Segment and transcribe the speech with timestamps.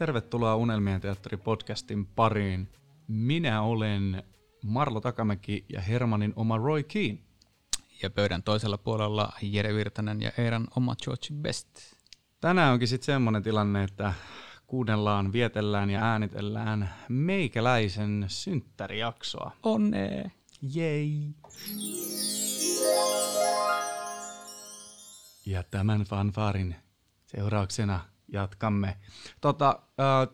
[0.00, 2.68] Tervetuloa Unelmien teatteri-podcastin pariin.
[3.08, 4.22] Minä olen
[4.64, 7.18] Marlo Takamäki ja Hermanin oma Roy Keane.
[8.02, 11.68] Ja pöydän toisella puolella Jere Virtanen ja Eeran oma George Best.
[12.40, 14.14] Tänään onkin sitten semmoinen tilanne, että
[14.66, 19.52] kuunnellaan, vietellään ja äänitellään meikäläisen synttärijaksoa.
[19.62, 20.30] Onne!
[20.62, 21.28] Jei!
[25.46, 26.76] Ja tämän fanfaarin
[27.26, 28.96] seurauksena jatkamme.
[29.40, 29.82] Tota,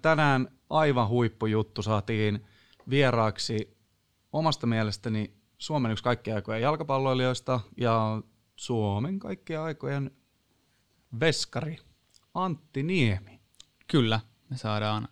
[0.02, 2.44] tänään aivan huippujuttu saatiin
[2.90, 3.76] vieraaksi
[4.32, 8.22] omasta mielestäni Suomen yksi kaikkien aikojen jalkapalloilijoista ja
[8.56, 10.10] Suomen kaikkien aikojen
[11.20, 11.78] veskari
[12.34, 13.40] Antti Niemi.
[13.86, 15.08] Kyllä, me saadaan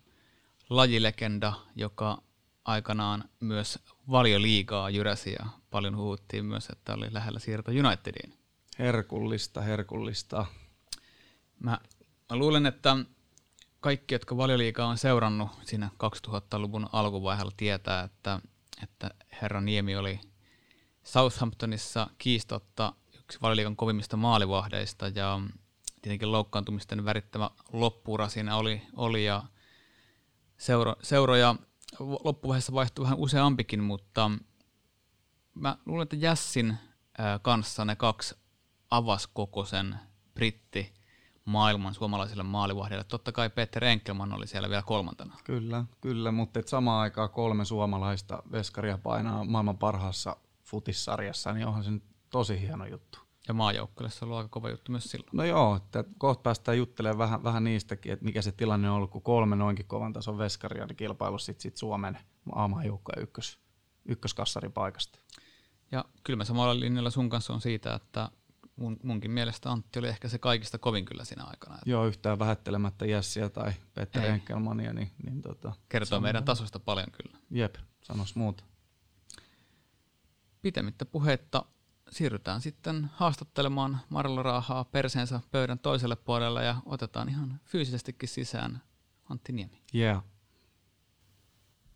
[0.69, 2.21] lajilegenda, joka
[2.65, 3.79] aikanaan myös
[4.11, 8.37] valioliigaa jyräsi ja paljon huuttiin myös, että oli lähellä siirto Unitediin.
[8.79, 10.45] Herkullista, herkullista.
[11.59, 11.79] Mä,
[12.29, 12.97] mä luulen, että
[13.79, 18.39] kaikki, jotka valioliigaa on seurannut siinä 2000-luvun alkuvaiheella, tietää, että,
[18.83, 20.19] että herra Niemi oli
[21.03, 25.41] Southamptonissa kiistotta yksi valioliigan kovimmista maalivahdeista ja
[26.01, 29.43] tietenkin loukkaantumisten värittämä loppura siinä oli, oli ja
[30.57, 31.55] seuro, seuroja
[31.99, 34.31] loppuvaiheessa vaihtui vähän useampikin, mutta
[35.53, 36.77] mä luulen, että Jässin
[37.41, 38.35] kanssa ne kaksi
[38.91, 39.95] avas koko sen
[40.33, 40.94] britti
[41.45, 43.03] maailman suomalaisille maalivahdeille.
[43.03, 45.37] Totta kai Peter Enkelman oli siellä vielä kolmantena.
[45.43, 51.83] Kyllä, kyllä, mutta et samaan aikaan kolme suomalaista veskaria painaa maailman parhaassa futissarjassa, niin onhan
[51.83, 53.19] se nyt tosi hieno juttu.
[53.47, 55.29] Ja maajoukkueelle se on ollut aika kova juttu myös silloin.
[55.33, 59.11] No joo, että kohta päästään juttelemaan vähän, vähän niistäkin, että mikä se tilanne on ollut,
[59.11, 62.17] kun kolme noinkin kovan tason veskaria niin kilpailu sitten sit Suomen
[62.51, 63.59] A-maajoukkueen ykkös,
[64.05, 65.19] ykköskassarin paikasta.
[65.91, 68.29] Ja kyllä mä samalla linjalla sun kanssa on siitä, että
[68.75, 71.75] mun, munkin mielestä Antti oli ehkä se kaikista kovin kyllä siinä aikana.
[71.75, 74.93] Että Joo, yhtään vähättelemättä Jessiä tai Peter Enkelmania.
[74.93, 77.37] Niin, niin tota, kertoo meidän tasosta paljon kyllä.
[77.51, 78.63] Jep, sanos muuta.
[80.61, 81.65] Pitemmittä puhetta
[82.09, 88.81] siirrytään sitten haastattelemaan Marlo Raahaa perseensä pöydän toiselle puolelle ja otetaan ihan fyysisestikin sisään
[89.29, 89.81] Antti Niemi.
[89.95, 90.23] Yeah.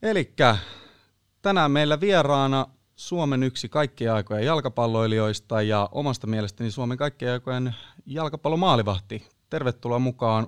[0.01, 0.57] Elikkä
[1.41, 2.67] tänään meillä vieraana
[2.99, 9.27] Suomen yksi kaikkien aikojen jalkapalloilijoista ja omasta mielestäni Suomen kaikkien aikojen jalkapallomaalivahti.
[9.49, 10.47] Tervetuloa mukaan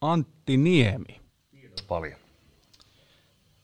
[0.00, 1.20] Antti Niemi.
[1.50, 2.20] Kiitos paljon.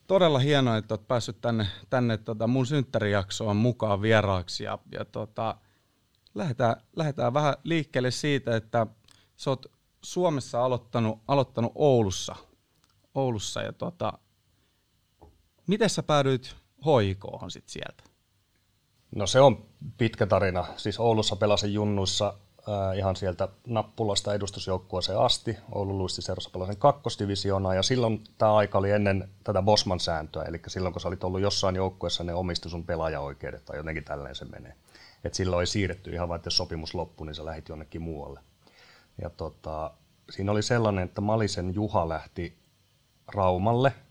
[0.07, 4.63] Todella hienoa, että olet päässyt tänne, tänne tota mun synttärijaksoon mukaan vieraaksi.
[4.63, 5.57] Ja, ja tota,
[6.35, 8.87] lähdetään, lähdetään vähän liikkeelle siitä, että
[9.37, 9.65] sä oot
[10.01, 12.35] Suomessa aloittanut, aloittanut Oulussa.
[13.15, 14.13] Oulussa ja tota,
[15.67, 16.55] miten sä päädyit
[16.85, 18.16] hoikoon sit sieltä?
[19.15, 19.65] No se on
[19.97, 20.65] pitkä tarina.
[20.77, 22.33] Siis Oulussa pelasin junnuissa
[22.69, 25.57] äh, ihan sieltä Nappulasta edustusjoukkueeseen asti.
[25.71, 30.43] Oulu Luisti Serossa pelasin kakkosdivisioonaa ja silloin tämä aika oli ennen tätä Bosman-sääntöä.
[30.43, 34.35] Eli silloin kun sä olit ollut jossain joukkueessa, ne omistu sun pelaajaoikeudet tai jotenkin tälleen
[34.35, 34.75] se menee.
[35.23, 38.39] Et silloin ei siirretty ihan vaan, että jos sopimus loppui, niin sä lähit jonnekin muualle.
[39.21, 39.91] Ja tota,
[40.29, 42.57] siinä oli sellainen, että Malisen Juha lähti
[43.27, 43.93] Raumalle–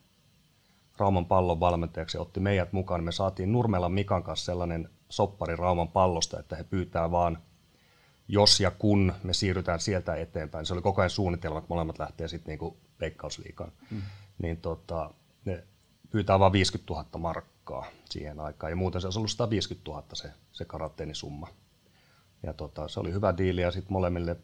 [0.99, 3.05] Rauman pallon valmentajaksi otti meidät mukaan.
[3.05, 7.39] Me saatiin Nurmelan Mikan kanssa sellainen soppari Rauman pallosta, että he pyytää vaan,
[8.29, 10.67] jos ja kun me siirrytään sieltä eteenpäin.
[10.67, 13.73] Se oli koko ajan suunnitelma, että molemmat lähtee sitten niinku veikkausliikaan.
[13.91, 14.03] Mm.
[14.43, 15.15] Niin tota,
[15.45, 15.65] ne
[16.11, 18.73] pyytää vain 50 000 markkaa siihen aikaan.
[18.73, 21.49] Ja muuten se olisi ollut 150 000 se, se karanteenisumma.
[22.43, 24.37] Ja tota, se oli hyvä diili ja sitten molemmille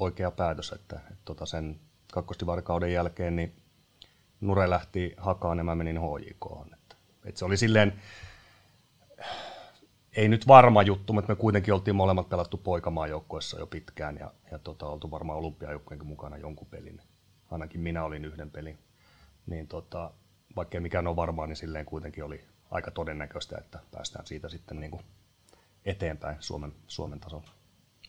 [0.00, 1.80] oikea päätös, että, että tota sen
[2.12, 3.61] kakkostivarikauden jälkeen niin
[4.42, 6.72] Nure lähti hakaan ja mä menin HJK.
[6.74, 7.92] Että, että se oli silleen,
[10.16, 14.58] ei nyt varma juttu, mutta me kuitenkin oltiin molemmat pelattu poikamaajoukkueessa jo pitkään ja, ja
[14.58, 17.00] tota, oltu varmaan olympiajoukkueenkin mukana jonkun pelin.
[17.50, 18.78] Ainakin minä olin yhden pelin.
[19.46, 20.10] Niin tota,
[20.56, 24.80] vaikka ei mikään ole varmaa, niin silleen kuitenkin oli aika todennäköistä, että päästään siitä sitten
[24.80, 25.02] niin kuin
[25.84, 27.50] eteenpäin Suomen, Suomen tasolla.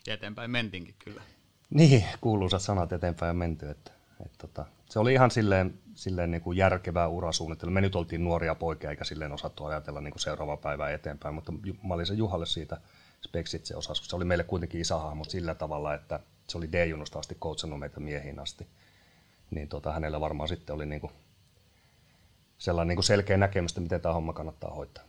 [0.07, 1.21] Ja eteenpäin mentinkin kyllä.
[1.69, 3.69] Niin, kuuluisat sanat eteenpäin ja menty.
[3.69, 3.91] Että,
[4.25, 7.71] että, tota, se oli ihan silleen, silleen niin kuin järkevää urasuunnittelu.
[7.71, 11.51] Me nyt oltiin nuoria poikia, eikä silleen osattu ajatella niin kuin seuraavaa päivää eteenpäin, mutta
[11.83, 12.81] mä olin se Juhalle siitä
[13.27, 17.35] speksit se osas, se oli meille kuitenkin isähahmo sillä tavalla, että se oli D-junusta asti
[17.35, 18.67] coachannut meitä miehiin asti.
[19.51, 21.13] Niin tota, hänellä varmaan sitten oli niin kuin
[22.57, 25.03] sellainen niin kuin selkeä näkemys, miten tämä homma kannattaa hoitaa.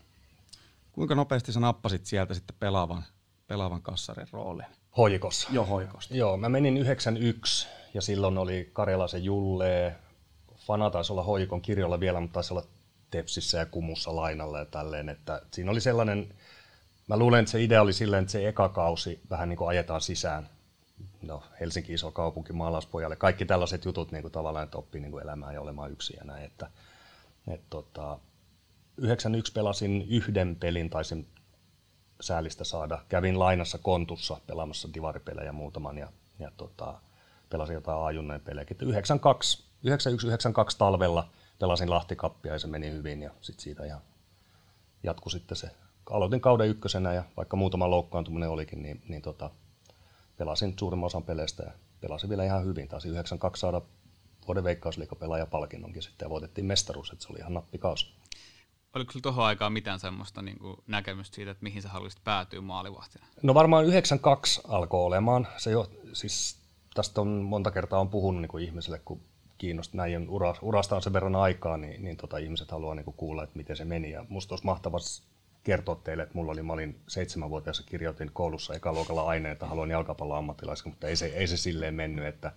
[0.93, 3.03] Kuinka nopeasti sä nappasit sieltä sitten pelaavan,
[3.47, 4.67] pelaavan kassarin roolin?
[4.97, 5.49] Hoikossa.
[5.53, 6.15] Joo, hoikosta.
[6.17, 9.95] Joo, mä menin 91 ja silloin oli Karjalaisen Julle,
[10.57, 12.67] Fana taisi olla Hoikon kirjolla vielä, mutta taisi olla
[13.11, 16.35] Tepsissä ja Kumussa lainalla ja tälleen, että siinä oli sellainen,
[17.09, 20.01] mä luulen, että se idea oli silleen, että se eka kausi vähän niin kuin ajetaan
[20.01, 20.49] sisään,
[21.23, 25.23] no Helsinki iso kaupunki maalaispojalle, kaikki tällaiset jutut niin kuin tavallaan, että oppii niin kuin
[25.23, 26.71] elämään ja olemaan yksin ja näin, että,
[27.49, 28.19] että tota,
[28.97, 31.27] 91 pelasin yhden pelin, taisin
[32.27, 32.99] säälistä saada.
[33.09, 37.01] Kävin lainassa Kontussa pelaamassa divaripelejä muutaman ja, ja tota,
[37.51, 38.67] pelasin jotain ajunneen pelejä.
[38.83, 41.29] 92, 91-92 talvella
[41.59, 44.01] pelasin Lahtikappia ja se meni hyvin ja sit siitä ihan
[45.03, 45.71] jatkui sitten se.
[46.11, 49.51] Aloitin kauden ykkösenä ja vaikka muutama loukkaantuminen olikin, niin, niin tota,
[50.37, 52.89] pelasin suurimman osan peleistä ja pelasin vielä ihan hyvin.
[52.89, 53.81] Taisi 92 saada
[54.47, 58.15] vuoden veikkausliikapelaaja palkinnonkin sitten ja voitettiin mestaruus, että se oli ihan nappikausi.
[58.95, 62.61] Oliko sinulla tuohon aikaan mitään semmoista niin kuin näkemystä siitä, että mihin sä haluaisit päätyä
[62.61, 63.27] maalivahtina?
[63.43, 65.47] No varmaan 92 alkoi olemaan.
[65.57, 66.59] Se jo, siis
[66.95, 69.21] tästä on monta kertaa on puhunut niin kuin ihmisille, kun
[69.59, 73.17] kiinnostaa näin ura, urasta on sen verran aikaa, niin, niin tota, ihmiset haluaa niin kuin
[73.17, 74.11] kuulla, että miten se meni.
[74.11, 75.01] Ja musta olisi mahtavaa
[75.65, 80.89] kertoa teille, että mulla oli, mä olin seitsemänvuotiaassa, kirjoitin koulussa ekaluokalla aineita, haluan jalkapallon ammattilaisen,
[80.89, 82.53] mutta ei se, ei se silleen mennyt, että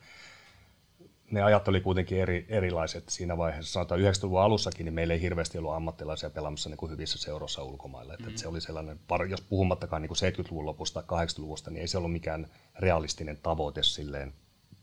[1.32, 3.72] ne ajat oli kuitenkin eri, erilaiset siinä vaiheessa.
[3.72, 8.14] Sanotaan 90-luvun alussakin, niin meillä ei hirveästi ollut ammattilaisia pelaamassa niin kuin hyvissä seuroissa ulkomailla.
[8.20, 8.28] Mm.
[8.28, 11.98] Että se oli sellainen, jos puhumattakaan niin kuin 70-luvun lopusta tai 80-luvusta, niin ei se
[11.98, 12.48] ollut mikään
[12.80, 14.34] realistinen tavoite silleen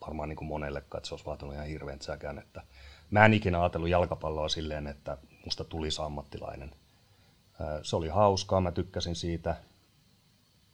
[0.00, 2.38] varmaan niin kuin monellekaan, että se olisi vaatinut ihan hirveän säkään.
[2.38, 2.62] Että
[3.10, 6.70] mä en ikinä ajatellut jalkapalloa silleen, että musta tulisi ammattilainen.
[7.82, 9.56] Se oli hauskaa, mä tykkäsin siitä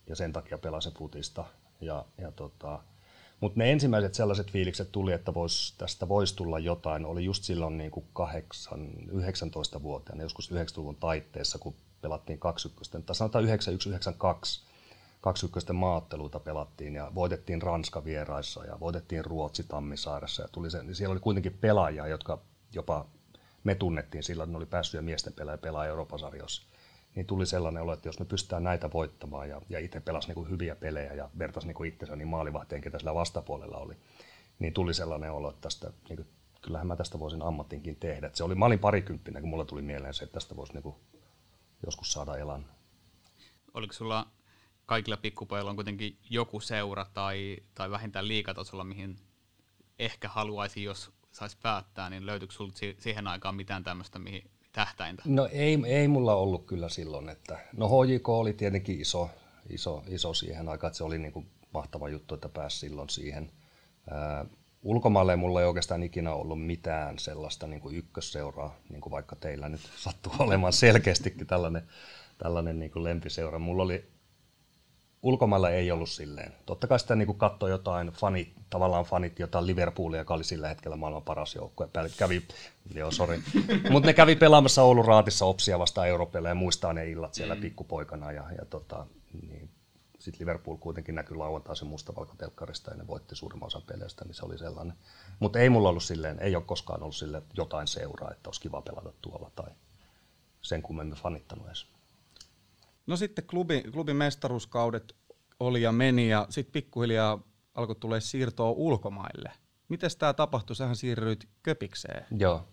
[0.07, 1.45] ja sen takia pelasin futista.
[1.81, 2.83] Ja, ja tota,
[3.41, 7.79] mutta ne ensimmäiset sellaiset fiilikset tuli, että vois, tästä voisi tulla jotain, oli just silloin
[7.79, 14.63] niin kuin 8, 19 vuotiaana, joskus 90-luvun taitteessa, kun pelattiin 21, tai sanotaan 9192,
[15.21, 20.43] 21 maatteluita pelattiin ja voitettiin Ranska vieraissa ja voitettiin Ruotsi Tammisaaressa.
[20.43, 22.39] Ja tuli se, niin siellä oli kuitenkin pelaajia, jotka
[22.73, 23.07] jopa
[23.65, 26.63] me tunnettiin sillä, että ne oli päässyt ja miesten pelaaja pelaa Euroopan sarjoissa
[27.15, 30.35] niin tuli sellainen olo, että jos me pystytään näitä voittamaan ja, ja itse pelasi niin
[30.35, 33.95] kuin hyviä pelejä ja vertasi niin kuin itsensä niin maalivahteen, ketä sillä vastapuolella oli,
[34.59, 36.29] niin tuli sellainen olo, että tästä, niin kuin,
[36.63, 38.27] kyllähän mä tästä voisin ammattinkin tehdä.
[38.27, 40.83] Et se oli, mä olin parikymppinen, kun mulla tuli mieleen se, että tästä voisi niin
[40.83, 40.95] kuin
[41.87, 42.67] joskus saada elan.
[43.75, 44.27] Oliko sulla
[44.87, 49.17] kaikilla pikkupojilla on kuitenkin joku seura tai, tai vähintään liikatasolla, mihin
[49.99, 55.23] ehkä haluaisi, jos saisi päättää, niin löytyykö sinulla siihen aikaan mitään tämmöistä, mihin tähtäintä?
[55.27, 57.29] No ei, ei mulla ollut kyllä silloin.
[57.29, 59.31] Että, no HJK oli tietenkin iso,
[59.69, 63.53] iso, iso siihen aikaan, että se oli niin kuin mahtava juttu, että pääsi silloin siihen.
[64.11, 64.45] Ää,
[64.83, 69.69] ulkomaille mulla ei oikeastaan ikinä ollut mitään sellaista niin kuin ykkösseuraa, niin kuin vaikka teillä
[69.69, 71.83] nyt sattuu olemaan selkeästikin tällainen,
[72.39, 73.59] tällainen niin kuin lempiseura.
[73.59, 74.11] Mulla oli
[75.23, 76.53] ulkomailla ei ollut silleen.
[76.67, 80.97] Totta kai sitä niin katsoi jotain fanit, tavallaan fanit jotain Liverpoolia, joka oli sillä hetkellä
[80.97, 81.89] maailman paras joukkue.
[82.17, 82.43] Kävi,
[82.95, 83.43] joo, sorry.
[83.91, 87.61] Mutta ne kävi pelaamassa Oulun raatissa Opsia vastaan Euroopille ja muistaa ne illat siellä mm.
[87.61, 88.33] pikkupoikana.
[88.33, 89.07] Ja, ja tota,
[89.49, 89.71] niin,
[90.19, 94.59] sitten Liverpool kuitenkin näkyi lauantaisin mustavalkotelkkarista ja ne voitti suurimman osan peleistä, niin se oli
[94.59, 94.97] sellainen.
[95.39, 98.83] Mutta ei mulla ollut silleen, ei ole koskaan ollut silleen jotain seuraa, että olisi kiva
[98.83, 99.71] pelata tuolla tai
[100.63, 101.87] sen kummemmin fanittanut edes.
[103.11, 105.17] No sitten klubi, klubin mestaruuskaudet
[105.61, 107.43] oli ja meni ja sitten pikkuhiljaa
[107.75, 109.53] alkoi tulee siirtoa ulkomaille.
[109.89, 110.77] Miten tämä tapahtui?
[110.77, 112.27] Sähän siirryit Köpikseen.
[112.39, 112.69] Joo.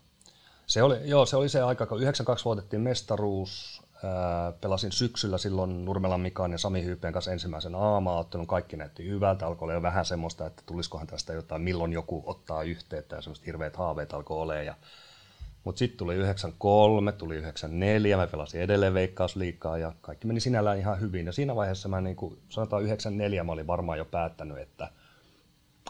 [0.67, 3.81] Se oli, joo, se oli se aika, kun 92 voitettiin mestaruus.
[4.03, 8.47] Ää, pelasin syksyllä silloin Nurmelan Mikan ja Sami Hyypeen kanssa ensimmäisen aamaottelun.
[8.47, 9.47] Kaikki näytti hyvältä.
[9.47, 13.45] Alkoi olla jo vähän semmoista, että tulisikohan tästä jotain, milloin joku ottaa yhteyttä ja semmoista
[13.45, 14.65] hirveät haaveet alkoi olemaan.
[14.65, 14.75] Ja
[15.67, 20.99] mutta sitten tuli 93, tuli 94, mä pelasin edelleen veikkausliikaa ja kaikki meni sinällään ihan
[20.99, 21.25] hyvin.
[21.25, 24.91] Ja siinä vaiheessa mä niin kuin, sanotaan 94 mä olin varmaan jo päättänyt, että,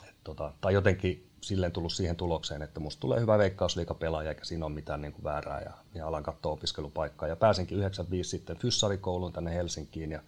[0.03, 4.65] että tota, tai jotenkin silleen tullut siihen tulokseen, että musta tulee hyvä veikkausliikapelaaja eikä siinä
[4.65, 7.27] ole mitään niin kuin väärää ja, ja alan katsoa opiskelupaikkaa.
[7.27, 10.22] Ja pääsinkin 95 sitten fyssarikouluun tänne Helsinkiin ja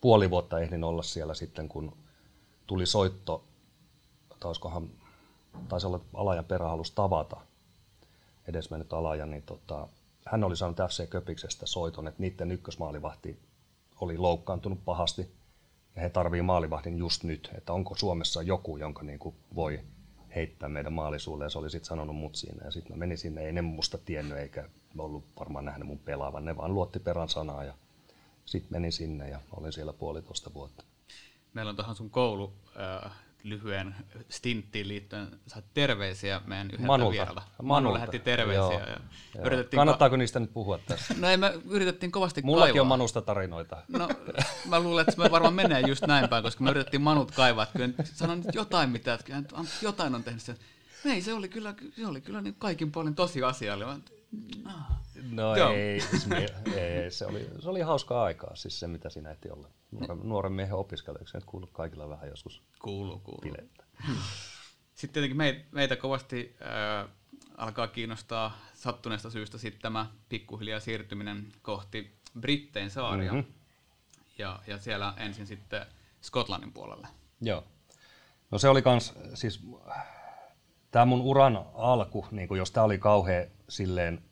[0.00, 1.96] puoli vuotta ehdin olla siellä sitten, kun
[2.66, 3.44] tuli soitto,
[4.28, 4.90] tai olisikohan,
[5.68, 7.36] taisi olla alajan perä halus tavata
[8.48, 9.88] edesmennyt alaja, niin tota,
[10.26, 13.40] hän oli saanut FC Köpiksestä soiton, että niiden ykkösmaalivahti
[14.00, 15.36] oli loukkaantunut pahasti
[15.96, 19.80] ja he tarvii maalivahdin just nyt, että onko Suomessa joku, jonka niin kuin voi
[20.34, 21.44] heittää meidän maalisuulle.
[21.44, 23.98] Ja se oli sitten sanonut mut siinä ja sitten mä menin sinne, ei ne musta
[23.98, 27.74] tiennyt eikä ollut varmaan nähnyt mun pelaavan, ne vaan luotti perän sanaa ja
[28.44, 30.84] sitten menin sinne ja olin siellä puolitoista vuotta.
[31.52, 32.52] Meillä on tuohon sun koulu
[33.04, 33.12] äh,
[33.48, 33.94] lyhyen
[34.28, 37.12] stinttiin liittyen saat terveisiä meidän yhdeltä Manulta.
[37.12, 37.42] vieralta.
[37.62, 38.62] Manu lähetti terveisiä.
[38.62, 38.86] Joo, ja
[39.34, 39.46] joo.
[39.46, 41.14] Yritettiin Kannattaako ka- niistä nyt puhua tässä?
[41.18, 42.80] No ei, me yritettiin kovasti Mullakin kaivaa.
[42.82, 43.76] on Manusta tarinoita.
[43.88, 44.08] No
[44.68, 47.78] mä luulen, että me varmaan menee just näin päin, koska me yritettiin Manut kaivaa, että
[47.78, 49.32] kyllä sanon nyt jotain, mitä että
[49.82, 50.42] jotain on tehnyt.
[51.04, 54.02] Ei, se oli kyllä, se oli kyllä niin kaikin puolin tosi asiallinen.
[55.30, 56.28] No ei, siis
[56.76, 59.68] ei, se, oli, se oli hauskaa aikaa, siis se mitä siinä ehti olla.
[59.90, 63.40] Nuoren, nuoren miehen opiskelija, eikö se nyt kuulu kaikilla vähän joskus Kuuluu, kuuluu.
[63.40, 63.84] bileitä?
[64.94, 67.08] Sitten tietenkin meitä, meitä kovasti äh,
[67.56, 73.32] alkaa kiinnostaa sattuneesta syystä sitten tämä pikkuhiljaa siirtyminen kohti Brittein saaria.
[73.32, 73.52] Mm-hmm.
[74.38, 75.86] Ja, ja siellä ensin sitten
[76.22, 77.08] Skotlannin puolelle.
[77.40, 77.64] Joo.
[78.50, 79.60] No se oli kans, siis
[80.96, 84.22] tämä mun uran alku, niin jos tämä oli kauhean silleen,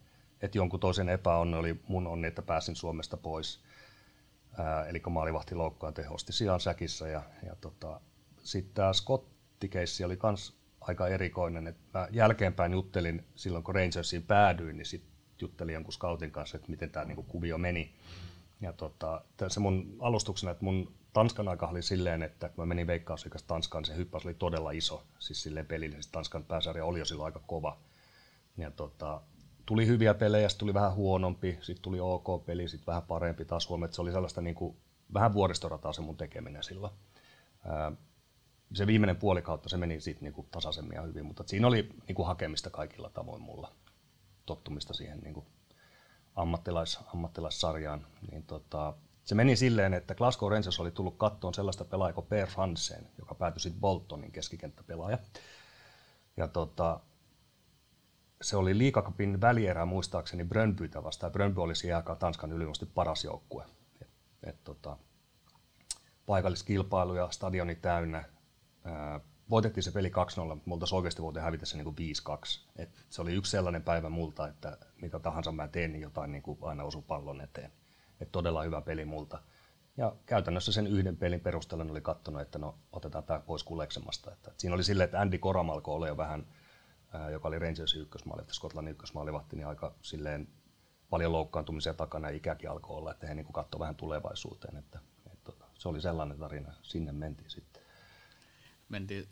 [0.41, 3.61] että jonkun toisen epäonni oli mun onni, että pääsin Suomesta pois.
[4.59, 7.09] Ää, eli maalivahti loukkaan tehosti sijaan säkissä.
[7.09, 8.01] Ja, ja tota,
[8.39, 11.67] sitten tämä Scottikeissi oli kans aika erikoinen.
[11.67, 16.71] Et mä jälkeenpäin juttelin silloin, kun Rangersiin päädyin, niin sitten juttelin jonkun scoutin kanssa, että
[16.71, 17.95] miten tämä niinku kuvio meni.
[18.61, 22.87] Ja tota, se mun alustuksena, että mun Tanskan aika oli silleen, että kun mä menin
[22.87, 25.03] veikkausliikas Tanskaan, niin se hyppäys oli todella iso.
[25.19, 27.79] Siis silleen pelillisesti Tanskan pääsarja oli jo silloin aika kova.
[28.57, 29.21] Ja tota,
[29.67, 33.69] tuli hyviä pelejä, sitten tuli vähän huonompi, sitten tuli ok peli, sitten vähän parempi taas
[33.69, 34.77] huomioon, se oli sellaista niin kuin,
[35.15, 36.93] vähän vuoristorataa se mun tekeminen silloin.
[38.75, 42.17] Se viimeinen puoli kautta se meni sitten niin tasaisemmin ja hyvin, mutta siinä oli niin
[42.17, 43.73] kuin hakemista kaikilla tavoin mulla,
[44.47, 45.47] tottumista siihen niin kuin
[46.35, 48.07] ammattilais, ammattilaissarjaan.
[48.31, 52.49] Niin tota, se meni silleen, että Glasgow Rangers oli tullut kattoon sellaista pelaajaa kuin Per
[52.57, 55.19] Hansen, joka päätyi sitten Boltonin keskikenttäpelaaja.
[56.37, 57.01] Ja tota,
[58.43, 61.33] se oli liikakapin välierä muistaakseni Brönbytä vastaan.
[61.33, 63.65] Brönby oli siihen aikaan Tanskan ylivoimaisesti paras joukkue.
[64.03, 64.09] Et,
[64.43, 64.97] et, tota,
[66.27, 68.25] paikalliskilpailu ja stadioni täynnä.
[68.85, 69.21] Ää,
[69.51, 70.13] voitettiin se peli 2-0,
[70.45, 72.61] mutta multa oikeasti voitiin hävitä se niin 5-2.
[72.77, 76.43] Et se oli yksi sellainen päivä multa, että mitä tahansa mä teen, niin jotain niin
[76.43, 77.73] kuin aina osuu pallon eteen.
[78.21, 79.39] Et todella hyvä peli multa.
[79.97, 84.33] Ja käytännössä sen yhden pelin perusteella oli katsonut, että no otetaan tämä pois kuleksemasta.
[84.33, 86.47] Että, siinä oli silleen, että Andy Koramalko oli jo vähän,
[87.13, 90.49] ää, joka oli Rangersin ykkösmaali, että Skotlannin ykkösmaalivahti, niin aika silleen
[91.11, 94.77] paljon loukkaantumisia takana ja ikäkin alkoi olla, että he niin katsoi vähän tulevaisuuteen.
[94.77, 97.74] Että, että, tota, se oli sellainen tarina, sinne mentiin sitten.
[98.89, 99.29] Mentiin,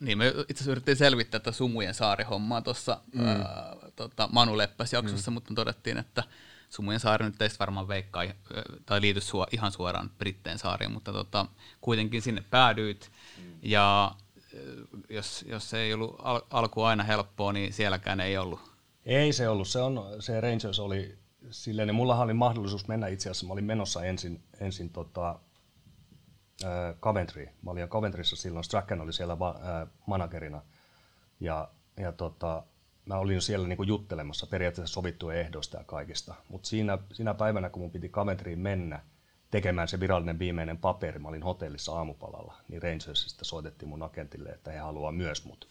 [0.00, 3.22] niin me itse asiassa yritettiin selvittää tätä Sumujen saarihommaa tuossa mm.
[3.96, 5.34] tota, Manu Leppäs jaksossa, mm.
[5.34, 6.22] mutta todettiin, että
[6.68, 8.24] Sumujen saari nyt teistä varmaan veikkaa
[8.86, 11.46] tai liity sua, ihan suoraan Britteen saariin, mutta tota,
[11.80, 13.58] kuitenkin sinne päädyit mm.
[13.62, 14.14] ja
[15.08, 18.60] jos, jos se ei ollut al- alku aina helppoa, niin sielläkään ei ollut.
[19.06, 19.68] Ei se ollut.
[19.68, 21.18] Se, on, se Rangers oli
[21.50, 23.46] silleen, niin mullahan oli mahdollisuus mennä itse asiassa.
[23.46, 25.38] Mä olin menossa ensin, ensin tota,
[26.64, 27.48] äh, Coventry.
[27.62, 28.64] Mä olin Coventryssa silloin.
[28.64, 30.62] Strachan oli siellä va, äh, managerina.
[31.40, 32.62] Ja, ja tota,
[33.06, 36.34] mä olin siellä niinku juttelemassa periaatteessa sovittujen ehdoista ja kaikista.
[36.48, 39.00] Mutta siinä, siinä päivänä, kun mun piti Coventryin mennä
[39.50, 44.70] tekemään se virallinen viimeinen paperi, mä olin hotellissa aamupalalla, niin Rangersista soitettiin mun agentille, että
[44.70, 45.68] he haluaa myös mut.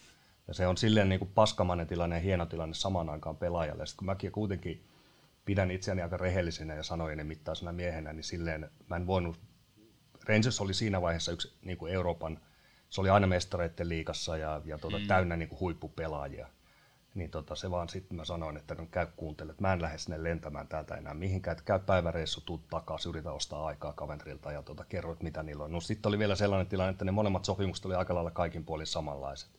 [0.48, 3.86] Ja se on silleen niin kuin paskamainen tilanne ja hieno tilanne samaan aikaan pelaajalle.
[3.86, 4.84] Sitten kun mäkin kuitenkin
[5.46, 9.39] pidän itseäni aika rehellisenä ja sanojen mittaisena miehenä, niin silleen mä en voinut,
[10.29, 12.39] Rangers oli siinä vaiheessa yksi niin kuin Euroopan,
[12.89, 15.07] se oli aina mestareiden liikassa ja, ja tuota, mm.
[15.07, 16.48] täynnä niin kuin huippupelaajia
[17.15, 19.98] niin tota, se vaan sitten mä sanoin, että no, käy kuuntele, että mä en lähde
[19.98, 24.62] sinne lentämään täältä enää mihinkään, että käy päiväreissu, tuu takaisin, yritä ostaa aikaa Coventrilta ja
[24.62, 25.71] tota, kerroit mitä niillä on.
[25.71, 28.88] No sitten oli vielä sellainen tilanne, että ne molemmat sopimukset oli aika lailla kaikin puolin
[28.88, 29.58] samanlaiset.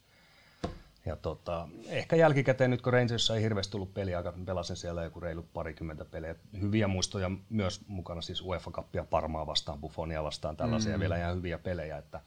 [1.07, 5.43] Ja tota, ehkä jälkikäteen nyt kun Rangersissa ei hirveästi tullut peliä, pelasin siellä joku reilu
[5.55, 6.35] parikymmentä peliä.
[6.61, 11.01] Hyviä muistoja myös mukana, siis UEFA Cupia Parmaa vastaan, Buffonia vastaan, tällaisia mm.
[11.01, 12.21] vielä ihan hyviä pelejä, että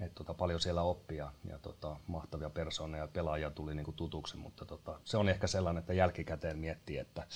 [0.00, 4.64] et tota, paljon siellä oppia ja tota, mahtavia persooneja ja pelaajia tuli niinku tutuksi, mutta
[4.64, 7.26] tota, se on ehkä sellainen, että jälkikäteen miettii, että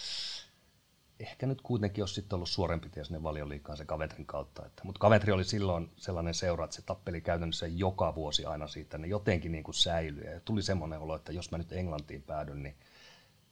[1.20, 4.66] ehkä nyt kuitenkin olisi sitten ollut suorempi tie sinne valioliikaan se Coventrin kautta.
[4.66, 8.98] Että, mutta Coventry oli silloin sellainen seura, että se tappeli käytännössä joka vuosi aina siitä,
[8.98, 10.24] ne jotenkin niin kuin säilyi.
[10.24, 12.76] Ja tuli semmoinen olo, että jos mä nyt Englantiin päädyn, niin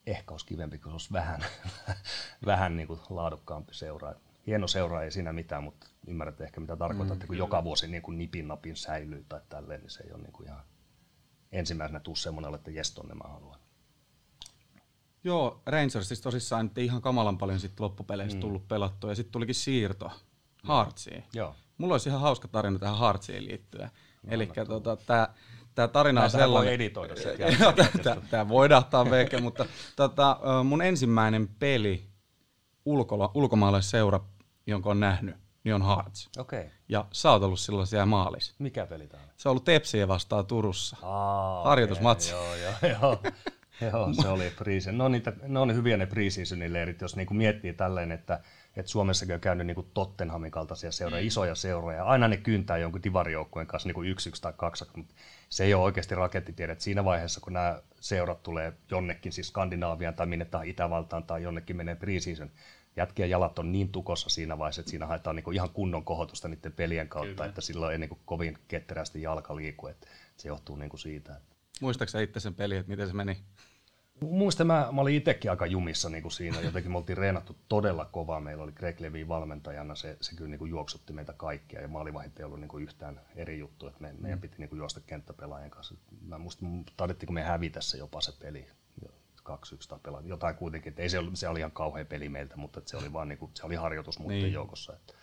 [0.06, 1.44] ehkä olisi kivempi, kun se olisi vähän,
[2.46, 4.14] vähän niin kuin laadukkaampi seura
[4.46, 8.02] hieno seura, ei siinä mitään, mutta ymmärrätte ehkä mitä tarkoitat, mm, kun joka vuosi niin
[8.02, 10.62] kuin nipin napin säilyy tai tälleen, niin se ei ole niin kuin ihan
[11.52, 13.58] ensimmäisenä tuu semmoinen, että jes tonne mä haluan.
[15.24, 18.40] Joo, Rangers siis tosissaan nyt ihan kamalan paljon sit loppupeleissä mm.
[18.40, 20.10] tullut pelattua ja sitten tulikin siirto
[20.68, 21.24] Heartsiin.
[21.34, 21.54] Joo.
[21.78, 23.90] Mulla olisi ihan hauska tarina tähän Heartsiin liittyen.
[24.22, 25.28] No, Eli tota, tämä
[25.74, 26.68] tämä tarina on sellainen...
[26.68, 27.36] voi editoida se.
[28.30, 32.06] Tämä voidaan ottaa veke, mutta tota, mun ensimmäinen peli
[32.84, 34.20] ulkola, ulkomaalaisseura,
[34.66, 36.30] jonka on nähnyt, niin on Hearts.
[36.38, 36.64] Okay.
[36.88, 38.54] Ja sä oot ollut silloin siellä maalis.
[38.58, 39.28] Mikä peli tämä on?
[39.36, 40.96] Se on ollut Tepsiä vastaan Turussa.
[41.02, 42.34] Aa, Harjoitusmatsi.
[42.34, 42.58] Okay.
[42.58, 43.32] Joo, joo, joo.
[43.90, 44.92] Joo, se oli priisi.
[44.92, 48.40] No, niitä, ne on hyviä ne preseasonin leirit, jos niinku miettii tälleen, että,
[48.76, 51.26] että Suomessakin on käynyt niinku Tottenhamin kaltaisia seuroja, mm.
[51.26, 52.04] isoja seuroja.
[52.04, 55.14] Aina ne kyntää jonkun divarijoukkueen kanssa niinku yksi, yksi tai kaksi, mutta
[55.48, 56.76] se ei ole oikeasti rakettitiede.
[56.78, 61.76] Siinä vaiheessa, kun nämä seurat tulee jonnekin, siis Skandinaaviaan tai minne tai Itävaltaan tai jonnekin
[61.76, 62.50] menee preseason.
[62.96, 66.72] Jätkien jalat on niin tukossa siinä vaiheessa, että siinä haetaan niin ihan kunnon kohotusta niiden
[66.72, 67.46] pelien kautta, Kyllä.
[67.46, 71.40] että silloin ei niin kovin ketterästi jalka liiku, että se johtuu niin siitä.
[71.80, 73.38] Muistaaksä itse sen pelin, että miten se meni?
[74.22, 76.60] Muistan, mä, mä olin itsekin aika jumissa niin kuin siinä.
[76.60, 78.40] Jotenkin me oltiin reenattu todella kovaa.
[78.40, 79.94] Meillä oli Greg Levy valmentajana.
[79.94, 83.20] Se, se kyllä niin kuin juoksutti meitä kaikkia ja maalivahit ei ollut niin kuin yhtään
[83.36, 83.86] eri juttu.
[83.86, 85.94] Että me, meidän piti niin kuin juosta kenttäpelaajien kanssa.
[86.26, 88.66] Mä muistan, taidettiinko me hävitä se jopa se peli.
[89.50, 90.28] 2-1 tai pelata.
[90.28, 90.90] Jotain kuitenkin.
[90.90, 93.38] Että ei se, ollut, se oli ihan kauhean peli meiltä, mutta se oli vaan niin
[93.38, 94.52] kuin, se oli harjoitus muiden niin.
[94.52, 94.92] joukossa.
[94.92, 95.14] Että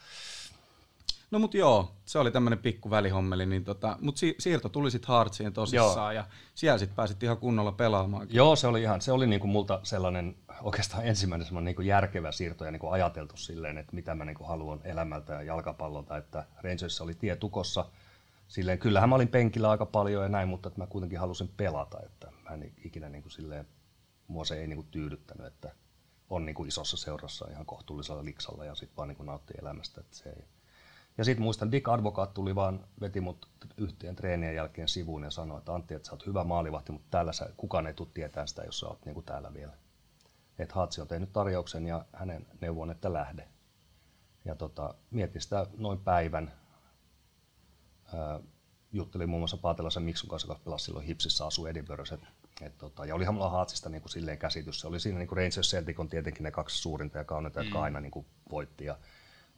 [1.32, 5.16] No mut joo, se oli tämmönen pikku välihommeli, niin tota, mut si- siirto tuli sitten
[5.16, 6.24] Heartsiin tosissaan joo.
[6.24, 8.28] ja siellä sitten pääsit ihan kunnolla pelaamaan.
[8.30, 12.66] Joo, se oli ihan, se oli niinku multa sellainen oikeastaan ensimmäinen semmoinen niinku järkevä siirto
[12.66, 17.16] ja niinku ajateltu silleen, että mitä mä niinku haluan elämältä ja jalkapallolta, että Rangersissa oli
[17.16, 17.86] tie tukossa.
[18.48, 22.00] Silleen, kyllähän mä olin penkillä aika paljon ja näin, mutta että mä kuitenkin halusin pelata,
[22.06, 23.68] että mä en ikinä niinku silleen,
[24.28, 25.72] mua se ei niinku tyydyttänyt, että
[26.30, 30.30] on niinku isossa seurassa ihan kohtuullisella liksalla ja sitten vaan niinku nauttii elämästä, että se
[30.30, 30.44] ei,
[31.20, 35.58] ja sitten muistan, Dick Advokat tuli vaan, veti mut yhteen treenien jälkeen sivuun ja sanoi,
[35.58, 38.62] että Antti, että sä oot hyvä maalivahti, mutta täällä sä, kukaan ei tule tietää sitä,
[38.64, 39.74] jos sä oot niin täällä vielä.
[40.60, 43.48] Että Hatsi on tehnyt tarjouksen ja hänen neuvon, että lähde.
[44.46, 46.54] Ja tota, mietin sitä noin päivän.
[48.14, 48.40] Ää,
[48.92, 52.18] juttelin muun muassa Paatelaisen Miksun kanssa, joka pelasi silloin Hipsissä, asuu Edinburghissa.
[52.62, 54.80] Et, tota, ja olihan mulla Haatsista niin kuin silleen käsitys.
[54.80, 57.66] Se oli siinä niin kuin Rangers Celtic on tietenkin ne kaksi suurinta ja kauneinta, mm.
[57.66, 58.86] jotka aina niin kuin voitti.
[58.86, 58.98] Ja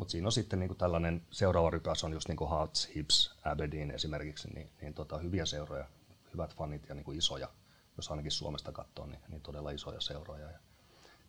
[0.01, 3.35] mutta siinä on sitten niin kuin tällainen seuraava rypäs on just niin kuin Hearts, Hips,
[3.43, 5.85] Aberdeen esimerkiksi, niin, niin tota, hyviä seuroja,
[6.33, 7.49] hyvät fanit ja niin kuin isoja,
[7.97, 10.51] jos ainakin Suomesta katsoo, niin, niin todella isoja seuroja.
[10.51, 10.59] Ja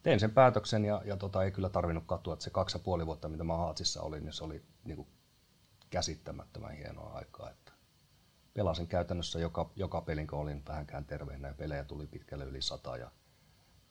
[0.02, 3.06] tein sen päätöksen ja, ja tota, ei kyllä tarvinnut katsoa, että se kaksi ja puoli
[3.06, 5.08] vuotta, mitä mä Haatsissa olin, niin se oli niin kuin
[5.90, 7.50] käsittämättömän hienoa aikaa.
[7.50, 7.72] Että
[8.54, 12.96] pelasin käytännössä joka, joka pelin, kun olin vähänkään terveenä ja pelejä tuli pitkälle yli sata
[12.96, 13.10] ja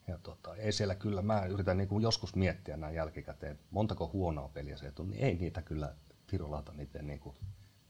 [0.07, 4.49] ja tota, ei siellä kyllä, mä yritän niin kuin joskus miettiä näin jälkikäteen, montako huonoa
[4.49, 5.95] peliä se tuli, niin ei niitä kyllä
[6.27, 7.35] Tirolata niiden niin kuin,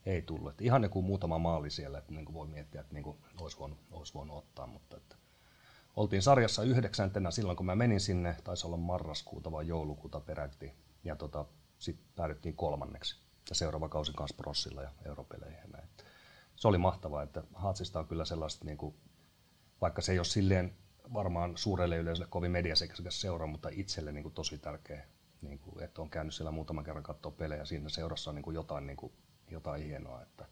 [0.05, 0.51] ei tullut.
[0.51, 3.59] Että ihan joku muutama maali siellä, että niin kuin voi miettiä, että niin kuin olisi,
[3.59, 5.15] voinut, olisi voinut ottaa, mutta että
[5.95, 11.15] oltiin sarjassa yhdeksäntenä silloin, kun mä menin sinne, taisi olla marraskuuta vai joulukuuta peräti, ja
[11.15, 11.45] tota,
[11.79, 13.21] sitten päädyttiin kolmanneksi.
[13.49, 15.77] Ja seuraava kausi kanssa Prossilla ja Europeleihin.
[16.55, 18.95] Se oli mahtavaa, että Haatsista on kyllä sellaista, niin kuin,
[19.81, 20.77] vaikka se ei ole silleen
[21.13, 25.05] varmaan suurelle yleisölle kovin mediaseksikäs seura, mutta itselle niin kuin tosi tärkeä,
[25.41, 27.65] niin kuin, että on käynyt siellä muutaman kerran katsoa pelejä.
[27.65, 29.13] Siinä seurassa on niin kuin jotain, niin kuin,
[29.51, 30.21] jotain hienoa.
[30.21, 30.45] Että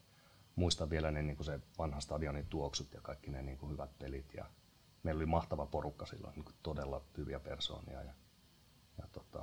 [0.55, 3.99] muistan vielä ne, niin kuin se vanha stadionin tuoksut ja kaikki ne niin kuin hyvät
[3.99, 4.33] pelit.
[4.33, 4.45] Ja
[5.03, 8.03] meillä oli mahtava porukka silloin, niin kuin todella hyviä persoonia.
[8.03, 8.13] Ja,
[8.97, 9.39] ja tota,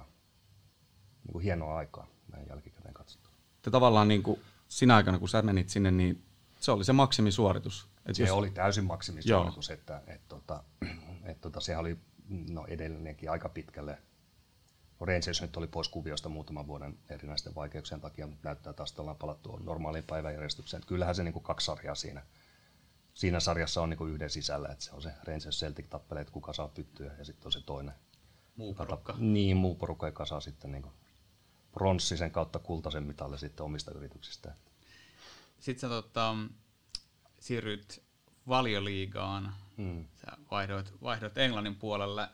[1.24, 3.36] niin kuin hienoa aikaa näin jälkikäteen katsottuna.
[3.62, 6.24] Te tavallaan niin kuin sinä aikana, kun sä menit sinne, niin
[6.60, 7.88] se oli se maksimisuoritus.
[8.06, 8.30] Et se jos...
[8.30, 10.64] oli täysin maksimisuoritus, että et, tota,
[11.30, 11.98] et, tota, se oli
[12.48, 13.98] no, edelleenkin aika pitkälle.
[15.00, 19.16] Rangers nyt oli pois kuviosta muutaman vuoden erinäisten vaikeuksien takia, mutta näyttää taas, että ollaan
[19.16, 20.82] palattu normaaliin päiväjärjestykseen.
[20.86, 22.22] Kyllähän se niin kuin kaksi sarjaa siinä,
[23.14, 26.32] siinä sarjassa on niin kuin yhden sisällä, että se on se Rangers Celtic tappele, että
[26.32, 27.94] kuka saa pyttyä ja sitten on se toinen.
[28.56, 29.14] Muu porukka.
[29.18, 30.86] Niin, muu porukka, joka saa sitten niin
[31.72, 34.54] pronssisen kautta kultaisen mitalle sitten omista yrityksistä.
[35.58, 36.34] Sitten sä tota,
[37.46, 38.02] siirryt
[38.48, 40.04] valioliigaan, mm.
[40.14, 42.28] sä vaihdoit, vaihdoit Englannin puolelle,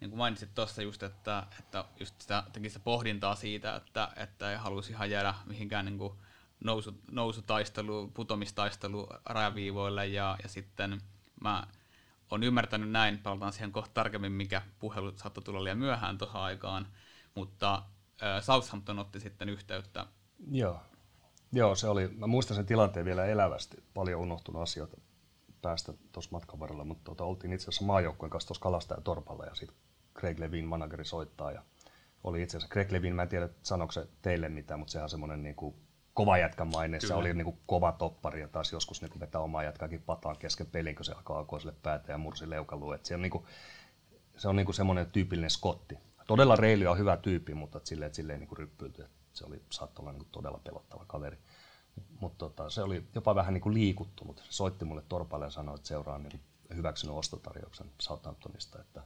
[0.00, 4.50] niin kuin mainitsit tuossa just, että, että just sitä, teki sitä pohdintaa siitä, että, että
[4.50, 6.14] ei halusi ihan jäädä mihinkään niin kuin
[6.64, 11.00] nousu, nousutaistelu, putomistaistelu rajaviivoille ja, ja sitten
[11.40, 11.66] mä
[12.30, 16.86] on ymmärtänyt näin, palataan siihen kohta tarkemmin, mikä puhelu saattoi tulla liian myöhään tuohon aikaan,
[17.34, 17.82] mutta
[18.40, 20.06] Southampton otti sitten yhteyttä
[20.50, 20.80] Joo.
[21.52, 24.96] Joo, se oli, mä muistan sen tilanteen vielä elävästi, paljon unohtunut asioita
[25.62, 29.76] päästä tuossa matkan varrella, mutta tuota, oltiin itse asiassa maajoukkueen kanssa tuossa Kalastaja-torpalla ja sitten
[30.18, 31.62] Craig Levin manageri soittaa ja
[32.24, 35.10] oli itse asiassa Craig Levin, mä en tiedä sanoiko se teille mitään, mutta sehän on
[35.10, 35.74] semmoinen niin kuin
[36.14, 40.02] kova jätkän maineessa, oli niin kuin kova toppari ja taas joskus niin vetää omaa jätkäkin
[40.02, 42.92] pataan kesken pelin, kun se alkaa alkoi sille päätä ja mursi leukaluu.
[42.92, 43.44] Et se on, niin kuin,
[44.36, 45.98] se on niin kuin semmoinen tyypillinen skotti.
[46.26, 50.12] Todella reilu ja hyvä tyyppi, mutta silleen, silleen niin kuin ryppyytyi se oli, saattoi olla
[50.12, 51.38] niin kuin todella pelottava kaveri.
[52.20, 54.38] Mutta tota, se oli jopa vähän niin kuin liikuttunut.
[54.38, 56.40] Se soitti mulle torpalle ja sanoi, että seuraa niin
[56.76, 59.02] hyväksynyt ostotarjouksen Southamptonista, että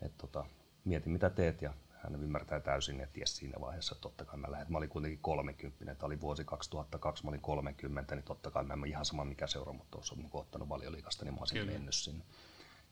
[0.00, 0.46] et tota,
[0.84, 4.50] mieti mitä teet ja hän ymmärtää täysin ja ties siinä vaiheessa, että totta kai mä
[4.50, 4.72] lähden.
[4.72, 8.74] Mä olin kuitenkin 30, tämä oli vuosi 2002, mä olin 30, niin totta kai mä
[8.74, 11.72] en ihan sama mikä seura, mutta olisi niin ottanut valioliikasta, niin mä olisin Kyllä.
[11.72, 12.24] mennyt sinne.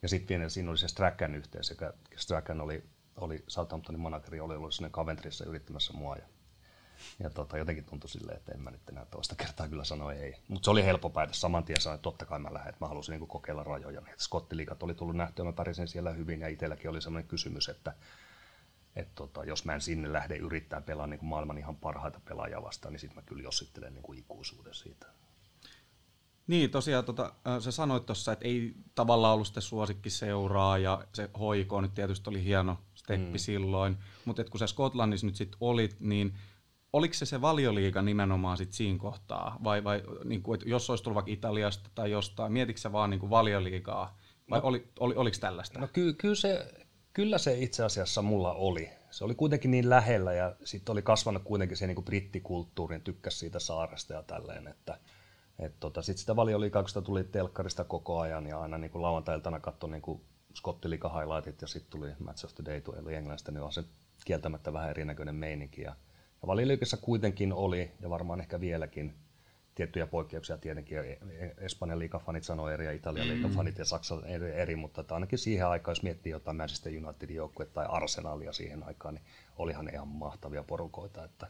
[0.02, 2.84] Ja sitten siinä oli se Strachan yhteys, joka Strachan oli
[3.16, 6.16] oli Southamptonin manageri, oli ollut sinne Coventryssä yrittämässä mua.
[6.16, 6.26] Ja
[7.18, 10.36] ja tota, jotenkin tuntui silleen, että en mä nyt enää toista kertaa kyllä sano ei.
[10.48, 11.40] Mutta se oli helppo päätös.
[11.40, 14.00] Saman tien sanoin, että totta kai mä lähden, että mä halusin niinku kokeilla rajoja.
[14.00, 17.94] Niin, Skottiliikat oli tullut nähtyä, mä pärjäsin siellä hyvin ja itselläkin oli sellainen kysymys, että
[18.96, 22.92] et tota, jos mä en sinne lähde yrittää pelaa niin maailman ihan parhaita pelaajia vastaan,
[22.92, 25.06] niin sitten mä kyllä jossittelen niin kuin ikuisuuden siitä.
[26.46, 31.30] Niin, tosiaan tota, sä sanoit tuossa, että ei tavallaan ollut sitten suosikki seuraa ja se
[31.38, 33.38] hoiko nyt tietysti oli hieno steppi mm.
[33.38, 36.34] silloin, mutta kun sä Skotlannissa nyt sitten olit, niin
[36.92, 41.04] oliko se se valioliiga nimenomaan sit siinä kohtaa, vai, vai niin kuin, että jos olisi
[41.04, 44.18] tullut vaikka Italiasta tai jostain, mietitkö sä vaan niin kuin valioliigaa,
[44.50, 45.78] vai no, oli, oli, oliko tällaista?
[45.78, 46.74] No ky, kyllä, se,
[47.12, 48.90] kyllä se itse asiassa mulla oli.
[49.10, 53.38] Se oli kuitenkin niin lähellä ja sitten oli kasvanut kuitenkin se niin kuin brittikulttuurin, tykkäsi
[53.38, 54.98] siitä saaresta ja tälleen, että
[55.58, 59.60] et tota, sitten sitä valioliigaa, kun sitä tuli telkkarista koko ajan ja aina niin lauantailtana
[59.60, 60.20] katsoi niin
[60.54, 63.84] Skottiliiga highlightit ja sitten tuli Match of the Day eli Englannista, niin on se
[64.24, 65.82] kieltämättä vähän erinäköinen meininki.
[65.82, 65.96] Ja
[66.92, 69.14] ja kuitenkin oli, ja varmaan ehkä vieläkin,
[69.74, 70.98] tiettyjä poikkeuksia tietenkin.
[70.98, 75.14] E- e- Espanjan liikafanit sanoo eri ja Italian liikafanit ja Saksan eri, eri, mutta että
[75.14, 79.24] ainakin siihen aikaan, jos miettii jotain Manchester Unitedin joukkuetta tai Arsenalia siihen aikaan, niin
[79.56, 81.24] olihan ihan mahtavia porukoita.
[81.24, 81.46] Että,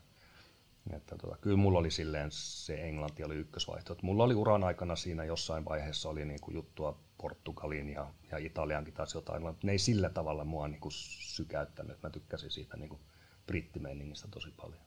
[0.93, 4.07] että tota, kyllä mulla oli silleen se Englanti oli ykkösvaihtoehto.
[4.07, 8.95] Mulla oli uran aikana siinä jossain vaiheessa oli niin kuin juttua Portugalin ja, ja Italiankin
[8.95, 12.03] taas jotain, mutta ne ei sillä tavalla mua niin kuin sykäyttänyt.
[12.03, 13.01] Mä tykkäsin siitä niin kuin
[13.47, 14.83] brittimeiningistä tosi paljon.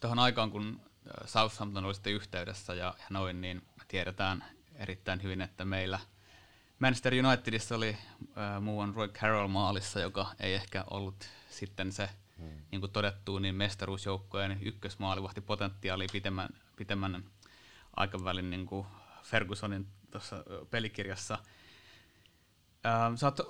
[0.00, 5.64] Tuohon aikaan, kun äh, Southampton oli sitten yhteydessä ja, noin, niin tiedetään erittäin hyvin, että
[5.64, 6.00] meillä
[6.78, 7.96] Manchester Unitedissa oli
[8.38, 12.08] äh, muuan Roy Carroll maalissa, joka ei ehkä ollut sitten se,
[12.42, 12.62] hmm.
[12.70, 17.24] niin kuin todettu, niin mestaruusjoukkojen ykkösmaalivahti potentiaali pitemmän, pitemmän
[17.96, 18.86] aikavälin niin kuin
[19.22, 21.38] Fergusonin tuossa pelikirjassa–
[22.86, 23.40] Ähm, sä oot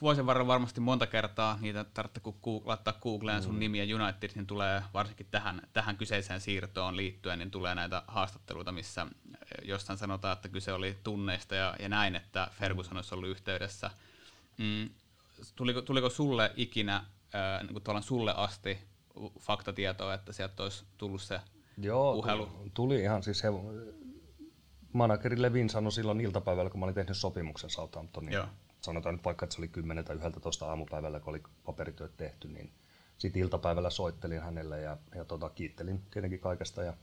[0.00, 3.58] vuosien varrella varmasti monta kertaa niitä tarvitse, kun laittaa Googleen sun mm.
[3.58, 9.06] nimiä United, niin tulee varsinkin tähän, tähän kyseiseen siirtoon liittyen, niin tulee näitä haastatteluita, missä
[9.62, 13.90] jostain sanotaan, että kyse oli tunneista ja, ja näin, että Ferguson olisi ollut yhteydessä.
[14.58, 14.90] Mm,
[15.56, 18.78] tuliko, tuliko sulle ikinä, äh, niin kuin sulle asti
[19.40, 21.40] faktatietoa, että sieltä olisi tullut se
[21.78, 22.48] Joo, puhelu?
[22.74, 23.48] tuli ihan siis he,
[24.92, 28.46] manageri Levin sanoi silloin iltapäivällä, kun mä olin tehnyt sopimuksen Southamptonin Joo
[28.80, 32.72] sanotaan nyt vaikka, että se oli 10 tai 11 aamupäivällä, kun oli paperityöt tehty, niin
[33.18, 36.82] sitten iltapäivällä soittelin hänelle ja, ja tota, kiittelin tietenkin kaikesta.
[36.82, 36.94] Ja,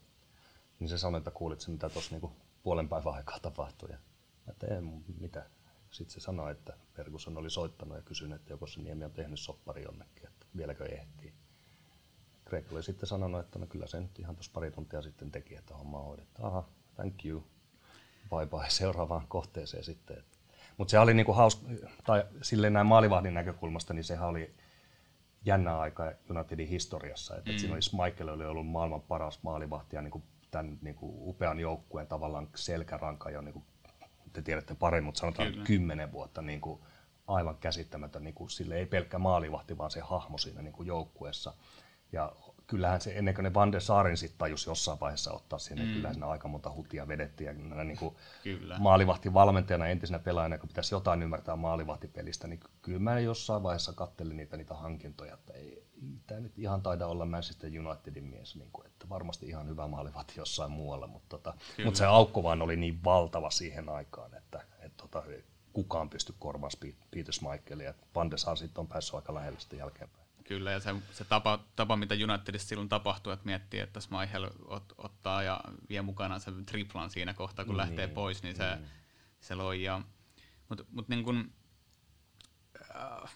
[0.80, 2.32] niin se sanoi, että kuulit se, mitä tuossa niinku
[2.64, 3.90] puolen päivän aikaa tapahtui.
[3.92, 3.98] Ja,
[4.50, 4.82] että ei
[5.20, 5.46] mitä.
[5.96, 9.40] Sitten se sanoi, että Ferguson oli soittanut ja kysynyt, että joko se Niemi on tehnyt
[9.40, 11.34] soppari jonnekin, että vieläkö ehtii.
[12.46, 15.56] Greg oli sitten sanonut, että no kyllä se nyt ihan tuossa pari tuntia sitten teki,
[15.56, 16.46] että homma on hoidettu.
[16.46, 17.44] Aha, thank you.
[18.30, 20.24] Bye bye seuraavaan kohteeseen sitten.
[20.78, 21.68] Mutta se oli niinku hauska,
[22.06, 24.54] tai silleen näin maalivahdin näkökulmasta, niin sehän oli
[25.46, 27.38] jännä aika Unitedin historiassa.
[27.38, 27.58] Että mm.
[27.58, 32.50] siinä oli Michael oli ollut maailman paras maalivahti ja niinku tämän niinku upean joukkueen tavallaan
[32.56, 33.64] selkäranka jo, niinku,
[34.36, 35.66] te tiedätte paremmin, mutta sanotaan Kyllä.
[35.66, 36.86] kymmenen vuotta niinku,
[37.28, 41.54] aivan käsittämätön, niinku, sille ei pelkkä maalivahti, vaan se hahmo siinä niinku, joukkueessa.
[42.12, 42.32] Ja
[42.68, 45.94] kyllähän se ennen kuin ne Van de Saarin sitten tajus jossain vaiheessa ottaa sinne, mm.
[45.94, 47.48] kyllähän siinä aika monta hutia vedettiin.
[47.48, 48.80] Ja niin kuin kyllä.
[48.80, 54.38] maalivahti valmentajana, entisenä pelaajana, kun pitäisi jotain ymmärtää maalivahtipelistä, niin kyllä mä jossain vaiheessa kattelin
[54.38, 55.85] niitä, niitä hankintoja, että ei
[56.28, 60.34] tämä nyt ihan taida olla Manchester Unitedin mies, niin kuin, että varmasti ihan hyvä maalivahti
[60.38, 61.54] jossain muualla, mutta, tota,
[61.86, 65.24] mutta se aukko vaan oli niin valtava siihen aikaan, että, että tota,
[65.74, 67.94] kukaan pysty korvaamaan Peter Schmeichelia.
[68.16, 70.26] Van Sar sitten on päässyt aika lähelle sitten jälkeenpäin.
[70.44, 74.94] Kyllä, ja se, se tapa, tapa, mitä Unitedissa silloin tapahtuu, että miettii, että Smeichel ot,
[74.98, 78.86] ottaa ja vie mukanaan sen triplan siinä kohtaa, kun mm, lähtee pois, niin se, mm.
[79.40, 79.84] se loi.
[80.70, 81.54] Mutta mut niin kun,
[82.96, 83.32] äh,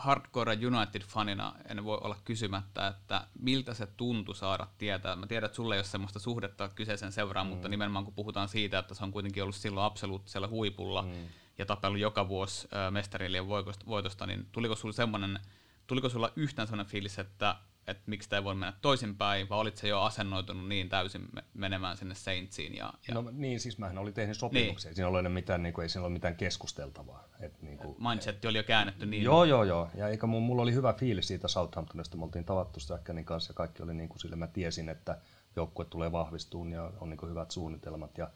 [0.00, 5.16] hardcore United-fanina en voi olla kysymättä, että miltä se tuntui saada tietää.
[5.16, 7.50] Mä tiedän, että sulle ei ole semmoista suhdetta kyseisen seuraan, mm.
[7.50, 11.28] mutta nimenomaan kun puhutaan siitä, että se on kuitenkin ollut silloin absoluuttisella huipulla mm.
[11.58, 13.48] ja tapellut joka vuosi äh, mestarilian
[13.86, 15.38] voitosta, niin tuliko sulle semmoinen
[15.86, 17.56] tuliko sulla yhtään sellainen fiilis, että,
[17.90, 21.96] että miksi tämä ei voi mennä toisinpäin, vai olit se jo asennoitunut niin täysin menemään
[21.96, 22.74] sinne Saintsiin?
[22.74, 23.14] Ja, ja...
[23.14, 24.96] No niin, siis mähän olin tehnyt sopimuksia, niin.
[24.96, 27.28] siinä ole mitään, niin kuin, ei siinä ole mitään keskusteltavaa.
[27.40, 29.22] Et, niin kuin, Mindset oli jo käännetty niin.
[29.22, 29.90] Joo, joo, joo.
[29.94, 33.54] Ja eikä mun, mulla oli hyvä fiilis siitä Southamptonista, me oltiin tavattu Säkkänin kanssa ja
[33.54, 35.18] kaikki oli niin kuin sille, mä tiesin, että
[35.56, 38.18] joukkue tulee vahvistumaan ja on niin kuin hyvät suunnitelmat.
[38.18, 38.30] Ja,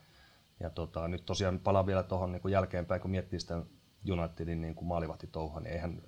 [0.61, 3.63] ja tota, nyt tosiaan palaan vielä tuohon niin jälkeenpäin, kun miettii sitä
[4.11, 6.03] Unitedin niin kuin maalivahtitouhua, niin eihän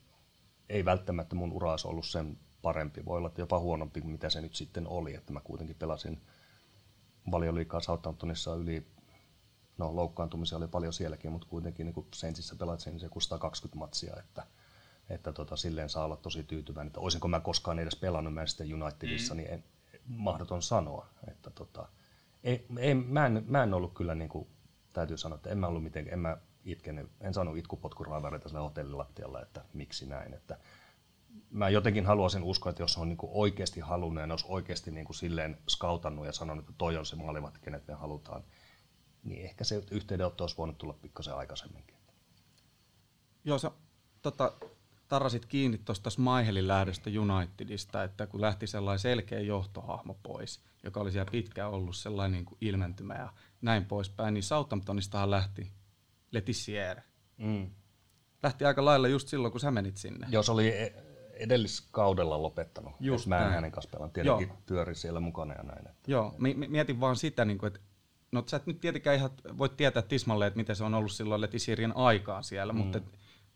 [0.68, 3.04] ei välttämättä mun ura olisi ollut sen parempi.
[3.04, 5.14] Voi olla että jopa huonompi kuin mitä se nyt sitten oli.
[5.14, 6.20] Että mä kuitenkin pelasin
[7.30, 8.86] valioliikaa Southamptonissa yli,
[9.78, 14.46] no loukkaantumisia oli paljon sielläkin, mutta kuitenkin niin Saintsissa pelasin se 120 matsia, että,
[15.08, 16.86] että tota, silleen saa olla tosi tyytyväinen.
[16.86, 19.38] Että olisinko mä koskaan edes pelannut Manchester Unitedissa, mm.
[19.38, 19.64] niin en,
[20.06, 21.06] mahdoton sanoa.
[21.30, 21.88] Että tota,
[22.44, 24.48] ei, ei, mä, en, mä en ollut kyllä, niin kuin,
[24.92, 29.42] täytyy sanoa, että en mä ollut mitenkään, en mä itkenyt, en saanut itkupotkuraivareita sillä hotellilattialla,
[29.42, 30.34] että miksi näin.
[30.34, 30.58] Että
[31.50, 35.06] mä jotenkin haluaisin uskoa, että jos on niin oikeasti halunnut ja ne olisi oikeasti niin
[35.06, 38.44] kuin silleen skautannut ja sanonut, että toi on se maalivahti, kenet me halutaan,
[39.24, 41.96] niin ehkä se yhteydenotto olisi voinut tulla pikkasen aikaisemminkin.
[43.44, 43.70] Joo, sä
[44.22, 44.52] tota,
[45.08, 51.12] tarrasit kiinni tuosta Smaihelin lähdöstä Unitedista, että kun lähti sellainen selkeä johtohahmo pois, joka oli
[51.12, 55.72] siellä pitkään ollut sellainen niin kuin ilmentymä ja näin poispäin, niin Southamptonistahan lähti
[56.30, 57.00] Letizier.
[57.36, 57.70] Mm.
[58.42, 60.26] Lähti aika lailla just silloin, kun sä menit sinne.
[60.30, 60.72] Joo, se oli
[61.36, 62.92] edelliskaudella lopettanut.
[63.00, 64.10] Just mä en hänen kanssa pelan.
[64.10, 64.56] Tietenkin Joo.
[64.66, 65.88] pyöri siellä mukana ja näin.
[65.88, 66.10] Että.
[66.10, 66.34] Joo,
[66.68, 67.80] mietin vaan sitä, niin kuin, että
[68.32, 71.40] no sä et nyt tietenkään ihan voi tietää tismalle, että miten se on ollut silloin
[71.40, 72.78] Letisirien aikaa siellä, mm.
[72.78, 73.00] mutta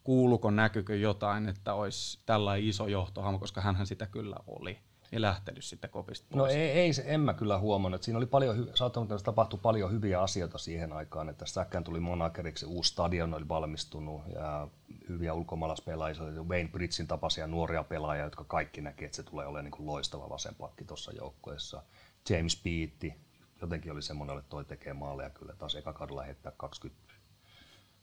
[0.05, 4.79] kuuluko, näkyykö jotain, että olisi tällainen iso johtohahmo, koska hän sitä kyllä oli
[5.13, 6.55] ja lähtenyt sitten kopista no pois.
[6.55, 8.03] No ei, ei se, en mä kyllä huomannut.
[8.03, 12.67] Siinä oli paljon, saattanut, että tapahtui paljon hyviä asioita siihen aikaan, että Säkkään tuli monakeriksi,
[12.67, 14.69] uusi stadion oli valmistunut ja
[15.09, 19.73] hyviä ulkomaalaispelaajia, Wayne Bridgein tapaisia nuoria pelaajia, jotka kaikki näki, että se tulee olemaan niin
[19.73, 21.83] kuin loistava vasenpakki tuossa joukkueessa.
[22.31, 23.15] James Beatti,
[23.61, 27.13] jotenkin oli semmoinen, että toi tekee maaleja kyllä taas eka kaudella heittää 20,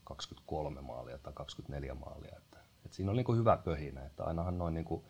[0.04, 2.38] 23 maalia tai 24 maalia.
[2.38, 5.06] Että, että siinä oli niin kuin hyvä pöhinä, että ainahan noin niin kuin,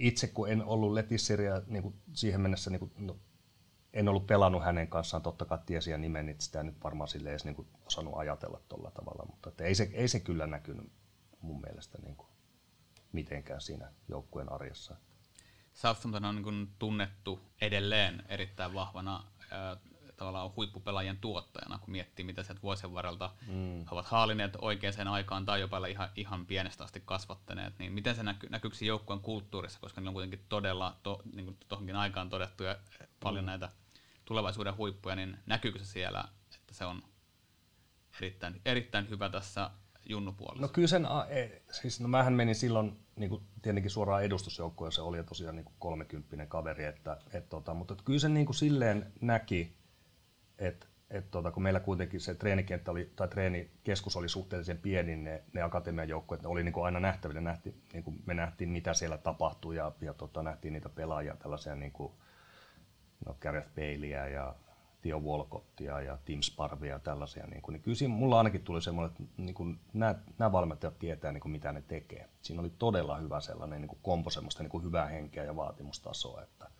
[0.00, 3.16] itse kun en ollut Letisseriä niin siihen mennessä, niin kuin, no,
[3.92, 7.30] en ollut pelannut hänen kanssaan, totta kai tiesi ja nimen, niin sitä nyt varmaan sille
[7.30, 10.92] edes niin kuin, osannut ajatella tuolla tavalla, mutta että ei, se, ei se kyllä näkynyt
[11.40, 12.28] mun mielestä niin kuin,
[13.12, 14.96] mitenkään siinä joukkueen arjessa.
[15.72, 19.24] Southampton on niin tunnettu edelleen erittäin vahvana
[20.20, 23.78] tavallaan huippupelaajien tuottajana, kun miettii, mitä sieltä vuosien varrelta mm.
[23.78, 28.22] he ovat haalineet oikeaan aikaan tai jopa ihan, ihan pienestä asti kasvattaneet, niin miten se
[28.22, 32.64] näky, näkyykö joukkueen kulttuurissa, koska ne on kuitenkin todella, to, niin kuin tohonkin aikaan todettu
[32.64, 32.76] ja
[33.20, 33.46] paljon mm.
[33.46, 33.68] näitä
[34.24, 37.02] tulevaisuuden huippuja, niin näkyykö se siellä, että se on
[38.20, 39.70] erittäin, erittäin hyvä tässä
[40.08, 40.62] junnupuolessa?
[40.62, 45.00] No kyllä sen, e, siis no mähän menin silloin niin kuin tietenkin suoraan edustusjoukkoon, se
[45.00, 48.56] oli tosiaan niin kuin 30 kaveri, että, et, tota, mutta että kyllä se niin kuin
[48.56, 49.79] silleen näki,
[50.60, 55.24] että et tota, kun meillä kuitenkin se treenikenttä oli, tai treenikeskus oli suhteellisen pieni, niin
[55.24, 58.70] ne, ne akatemian joukkueet, ne oli niin kuin aina nähtävillä, nähti, niin kuin me nähtiin
[58.70, 62.12] mitä siellä tapahtui ja, ja tota, nähtiin niitä pelaajia, tällaisia niin kuin,
[63.26, 64.54] no, Gareth Baileyä ja
[65.02, 68.82] Tio Walcottia ja Tim Sparvia ja tällaisia, niin, kuin, niin kyllä siinä mulla ainakin tuli
[68.82, 72.28] semmoinen, että niin kuin, nämä, nämä valmentajat tietää niin kuin, mitä ne tekee.
[72.42, 76.42] Siinä oli todella hyvä sellainen niin kuin kompo, semmoista niin kuin hyvää henkeä ja vaatimustasoa,
[76.42, 76.70] että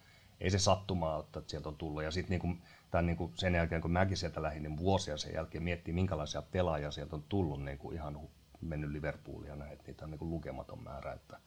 [0.40, 2.03] ei se sattumaa että sieltä on tullut.
[2.03, 5.35] Ja sitten niin tämän niin kuin sen jälkeen, kun mäkin sieltä lähdin, niin vuosia sen
[5.35, 8.20] jälkeen miettii, minkälaisia pelaajia sieltä on tullut niin kuin ihan
[8.61, 11.12] mennyt Liverpoolia näin, että niitä on niin kuin lukematon määrä.
[11.12, 11.40] Että,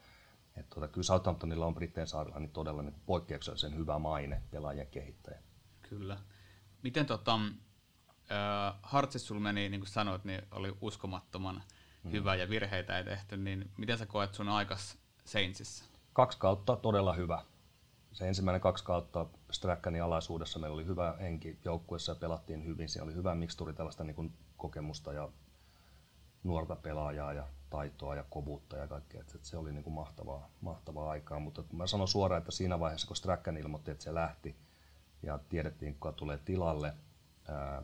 [0.56, 5.39] että tuota, kyllä Southamptonilla on Britteen saarella niin todella niin poikkeuksellisen hyvä maine pelaajien kehittäjä.
[5.89, 6.17] Kyllä.
[6.84, 11.63] Miten tota, äh, Hartsis sulla meni, niin kuin sanoit, niin oli uskomattoman
[12.03, 12.12] mm.
[12.12, 15.86] hyvä ja virheitä ei tehty, niin miten sä koet sun aikas Saintsissa?
[16.13, 17.43] Kaksi kautta todella hyvä
[18.13, 22.89] se ensimmäinen kaksi kautta Sträkkänin alaisuudessa meillä oli hyvä henki joukkueessa ja pelattiin hyvin.
[22.89, 25.30] Siinä oli hyvä miksturi tällaista niin kokemusta ja
[26.43, 29.21] nuorta pelaajaa ja taitoa ja kovuutta ja kaikkea.
[29.21, 33.08] Että se oli niin kuin mahtavaa, mahtavaa aikaa, mutta mä sanon suoraan, että siinä vaiheessa
[33.08, 34.56] kun Sträkkän ilmoitti, että se lähti
[35.23, 36.93] ja tiedettiin, kuka tulee tilalle,
[37.47, 37.84] ää,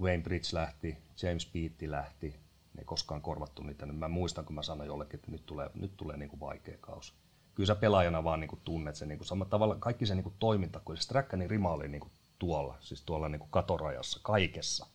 [0.00, 2.28] Wayne Bridge lähti, James Beatty lähti,
[2.74, 3.86] ne ei koskaan korvattu niitä.
[3.86, 7.12] Mä muistan, kun mä sanoin jollekin, että nyt tulee, nyt tulee niin kuin vaikea kausi
[7.54, 10.24] kyllä sä pelaajana vaan niin kuin tunnet sen niin kuin samalla tavalla, kaikki se niin
[10.24, 14.20] kuin toiminta, kun se Sträkkänin rima oli niin kuin tuolla, siis tuolla niin kuin katorajassa,
[14.22, 14.86] kaikessa,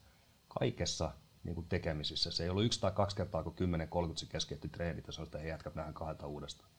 [0.48, 1.12] kaikessa
[1.44, 2.32] niin kuin tekemisissä.
[2.32, 3.56] Se ei ollut yksi tai kaksi kertaa, kun
[4.14, 6.70] 10-30 se keskeytti treenit ja sanoi, että ei jätkät nähdään kahdelta uudestaan.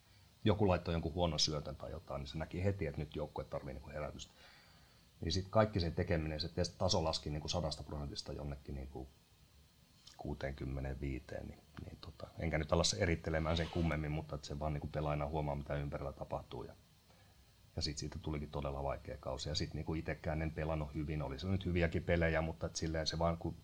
[0.45, 3.75] Joku laittoi jonkun huonon syötön tai jotain, niin se näki heti, että nyt joukkue tarvii
[3.75, 4.33] niin kuin herätystä.
[5.21, 9.09] Niin sitten kaikki se tekeminen, se taso laski niin kuin sadasta prosentista jonnekin niin kuin
[10.17, 14.91] 65, niin, niin tota, enkä nyt ala erittelemään sen kummemmin, mutta että se vaan niin
[14.93, 16.64] pelaajana huomaa, mitä ympärillä tapahtuu.
[16.64, 16.75] Ja,
[17.77, 19.49] ja sitten siitä tulikin todella vaikea kausi.
[19.49, 23.07] Ja sitten niin itsekään en pelannut hyvin, oli se nyt hyviäkin pelejä, mutta että silleen
[23.07, 23.57] se vaan kun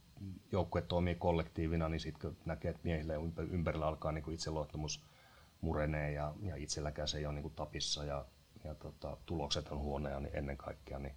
[0.53, 3.15] joukkue toimii kollektiivina, niin sitten kun näkee, että miehille
[3.51, 5.05] ympärillä alkaa niin itseluottamus
[5.61, 8.25] murenee ja, ja itselläkään se ei ole niin tapissa ja,
[8.65, 11.15] ja tota, tulokset on huoneja niin ennen kaikkea, niin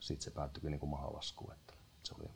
[0.00, 1.52] sitten se päättyikin niin mahalaskuun.
[1.52, 2.30] Että se oli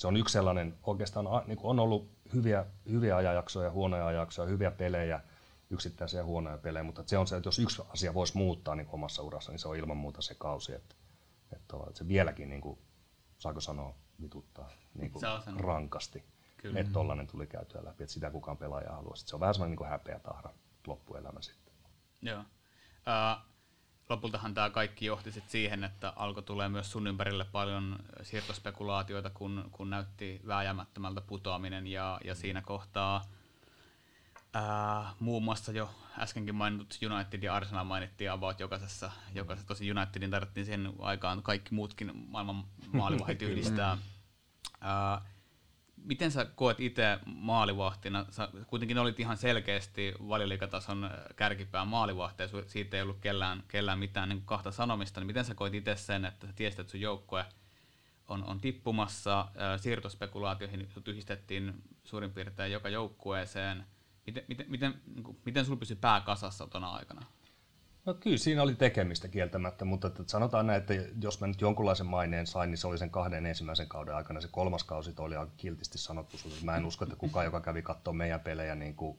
[0.00, 5.20] se on yksi sellainen, oikeastaan niin on ollut hyviä, hyviä ajanjaksoja, huonoja ajanjaksoja, hyviä pelejä,
[5.70, 9.22] yksittäisiä huonoja pelejä, mutta se on se, että jos yksi asia voisi muuttaa niin omassa
[9.22, 10.94] urassa, niin se on ilman muuta se kausi, että,
[11.52, 12.78] että, että se vieläkin, niin kuin,
[13.38, 15.22] saako sanoa, vituttaa niin kuin
[15.56, 16.24] rankasti,
[16.56, 16.80] Kyllä.
[16.80, 19.16] että tollainen tuli käytyä läpi, että sitä kukaan pelaaja haluaa.
[19.16, 20.54] Se on vähän sellainen niin häpeä tahra
[20.86, 21.74] loppuelämä sitten.
[22.22, 22.40] Joo.
[22.40, 23.49] Uh,
[24.10, 29.68] lopultahan tämä kaikki johti sit siihen, että alkoi tulee myös sun ympärille paljon siirtospekulaatioita, kun,
[29.72, 31.86] kun näytti vääjäämättömältä putoaminen.
[31.86, 33.24] Ja, ja siinä kohtaa
[34.54, 40.30] ää, muun muassa jo äskenkin mainitut United ja Arsenal mainittiin about jokaisessa, jokaisessa tosi Unitedin
[40.30, 41.42] tarvittiin siihen aikaan.
[41.42, 43.98] Kaikki muutkin maailman maalivahit yhdistää.
[44.80, 45.22] Ää,
[46.04, 48.26] miten sä koet itse maalivahtina?
[48.30, 54.28] Sä kuitenkin olit ihan selkeästi valioliikatason kärkipään maalivahti, ja siitä ei ollut kellään, kellään mitään
[54.28, 55.20] niin kahta sanomista.
[55.20, 57.44] Niin miten sä koet itse sen, että sä tiesit, että sun joukkue
[58.28, 63.86] on, on tippumassa, siirtospekulaatioihin sut yhdistettiin suurin piirtein joka joukkueeseen.
[64.26, 67.26] Miten, miten, miten, niin miten sulla pysyi pää kasassa tuona aikana?
[68.04, 72.06] No kyllä siinä oli tekemistä kieltämättä, mutta että sanotaan näin, että jos mä nyt jonkunlaisen
[72.06, 74.40] maineen sain, niin se oli sen kahden ensimmäisen kauden aikana.
[74.40, 76.36] Se kolmas kausi oli aika kiltisti sanottu.
[76.62, 79.18] Mä en usko, että kukaan, joka kävi katsoa meidän pelejä, niin kuin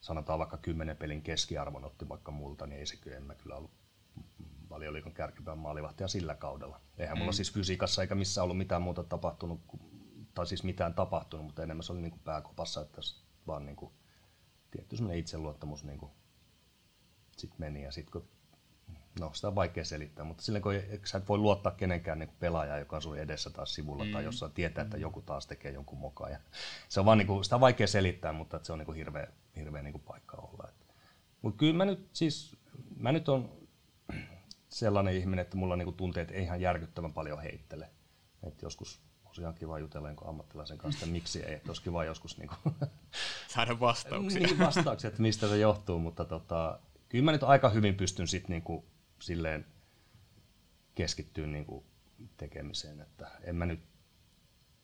[0.00, 3.56] sanotaan vaikka kymmenen pelin keskiarvon otti vaikka multa, niin ei se kyllä, en mä kyllä
[3.56, 3.70] ollut
[4.70, 6.80] valioliikon kärkipään maalivahtia sillä kaudella.
[6.98, 7.18] Eihän mm.
[7.18, 9.60] mulla siis fysiikassa eikä missään ollut mitään muuta tapahtunut,
[10.34, 13.00] tai siis mitään tapahtunut, mutta enemmän se oli niin kuin pääkopassa, että
[13.46, 13.92] vaan niin kuin,
[14.70, 16.12] tietty itseluottamus niin kuin
[17.38, 18.28] sitten meni ja sitten kun
[19.20, 20.72] No, sitä on vaikea selittää, mutta silloin kun
[21.04, 24.12] sä et voi luottaa kenenkään niin pelaajaa, joka on sun edessä taas sivulla mm.
[24.12, 26.28] tai jossain tietää, että joku taas tekee jonkun mokaa.
[26.28, 26.38] Ja
[26.88, 29.28] se on vaan niin kuin, sitä on vaikea selittää, mutta se on niin kuin hirveä,
[29.56, 30.68] hirveä niin kuin paikka olla.
[31.42, 32.56] Mutta kyllä mä nyt siis,
[32.96, 33.52] mä nyt on
[34.68, 37.90] sellainen ihminen, että mulla niin tunteet ei ihan järkyttävän paljon heittele.
[38.42, 42.04] Et joskus olisi ihan kiva jutella jonkun ammattilaisen kanssa, että miksi ei, että olisi kiva
[42.04, 42.74] joskus niin kuin
[43.48, 44.40] saada vastauksia.
[44.40, 48.50] niin, vastauksia, että mistä se johtuu, mutta tota, kyllä mä nyt aika hyvin pystyn sitten
[48.50, 48.84] niinku
[49.20, 49.66] silleen
[50.94, 51.84] keskittyä niinku
[52.36, 53.80] tekemiseen, että en mä nyt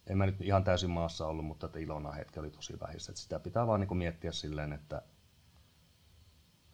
[0.06, 3.12] en mä nyt ihan täysin maassa ollut, mutta että Ilona hetki oli tosi vähissä.
[3.12, 5.02] Että sitä pitää vaan niinku miettiä silleen, että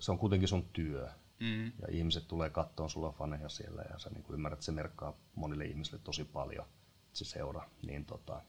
[0.01, 1.09] se on kuitenkin sun työ.
[1.41, 1.65] Mm.
[1.67, 5.65] Ja ihmiset tulee kattoon sulla faneja siellä ja sä niinku ymmärrät, että se merkkaa monille
[5.65, 6.67] ihmisille tosi paljon,
[7.13, 7.69] se seura.
[7.83, 8.43] Niin tota,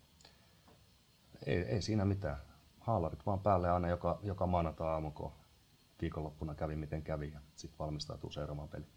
[1.46, 2.38] ei, ei siinä mitään.
[2.80, 5.32] Haalarit vaan päälle aina joka, joka maanantai aamu, kun
[6.02, 8.90] viikonloppuna kävi miten kävi ja sitten valmistautuu seuraavaan peliin.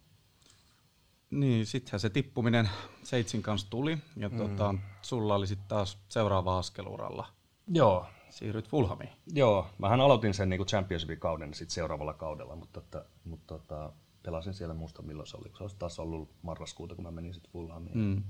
[1.31, 2.71] Niin, sittenhän se tippuminen
[3.03, 4.37] Seitsin kanssa tuli ja mm.
[4.37, 7.27] tota, sulla oli sitten taas seuraava askeluralla.
[7.69, 8.07] Joo.
[8.31, 9.11] Siirryt Fulhamiin.
[9.33, 14.55] Joo, mähän aloitin sen niin Championshipin kauden sit seuraavalla kaudella, mutta, että, mutta tota, pelasin
[14.55, 17.99] siellä muista milloin se oli, se olisi taas ollut marraskuuta, kun mä menin sitten Fulhamiin.
[17.99, 18.23] Mm.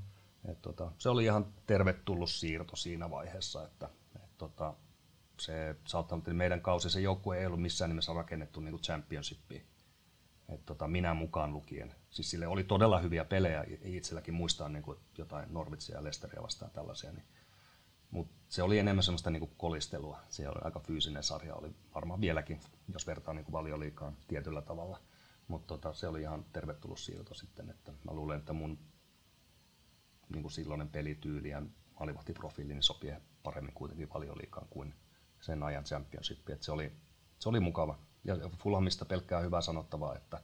[0.51, 4.75] Et, tota, se oli ihan tervetullut siirto siinä vaiheessa, että et, tota,
[5.41, 9.67] se Southamptonin meidän kausi, se joukkue ei ollut missään nimessä rakennettu niin kuin championshipiin.
[10.49, 11.95] Et tota, minä mukaan lukien.
[12.11, 16.71] Siis sille oli todella hyviä pelejä, itselläkin muistaa niin kuin jotain Norwitsia ja Lesteria vastaan
[16.71, 17.13] tällaisia.
[17.13, 17.25] Niin.
[18.11, 20.19] Mutta se oli enemmän semmoista niin kuin kolistelua.
[20.29, 22.61] Se oli aika fyysinen sarja, oli varmaan vieläkin,
[22.93, 25.01] jos vertaa niin valioliikaan tietyllä tavalla.
[25.49, 27.71] Mutta tota, se oli ihan tervetullut siirto sitten.
[27.71, 28.79] Että mä luulen, että mun
[30.29, 31.63] niin kuin silloinen pelityyli ja
[32.01, 34.95] maalivahtiprofiili niin sopii paremmin kuitenkin valioliikaan kuin
[35.45, 36.51] sen ajan championship.
[36.51, 36.93] että se, oli,
[37.39, 37.99] se oli mukava.
[38.25, 40.41] Ja Fulhamista pelkkää hyvää sanottavaa, että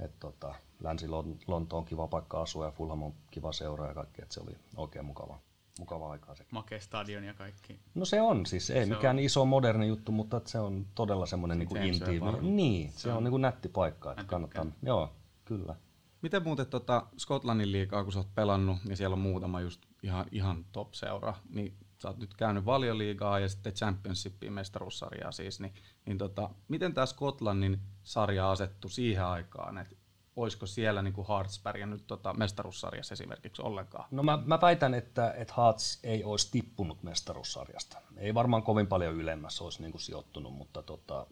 [0.00, 4.34] et tota, Länsi-Lonto on kiva paikka asua ja Fulham on kiva seura ja kaikki, että
[4.34, 5.38] se oli oikein mukava,
[5.78, 6.54] mukava aikaa sekin.
[6.54, 7.80] Makea stadion ja kaikki.
[7.94, 9.22] No se on siis, ei se mikään on...
[9.22, 12.30] iso moderni juttu, mutta se on todella semmoinen niin intiimi.
[12.40, 14.66] Niin, se, se on, on niin kuin nätti paikka, että kannattaa.
[14.82, 15.12] Joo,
[15.44, 15.76] kyllä.
[16.22, 20.26] Miten muuten tota Skotlannin liikaa, kun sä oot pelannut, ja siellä on muutama just ihan,
[20.32, 25.74] ihan top-seura, niin sä oot nyt käynyt valioliigaa ja sitten championshipiin mestaruussarjaa siis, niin,
[26.06, 29.96] niin tota, miten tämä Skotlannin sarja asettu siihen aikaan, että
[30.36, 34.08] olisiko siellä niin kuin Hearts pärjännyt tota mestaruussarjassa esimerkiksi ollenkaan?
[34.10, 37.98] No mä, mä väitän, että, että Hearts ei olisi tippunut mestaruussarjasta.
[38.16, 41.26] Ei varmaan kovin paljon ylemmässä olisi niin kuin sijoittunut, mutta tota,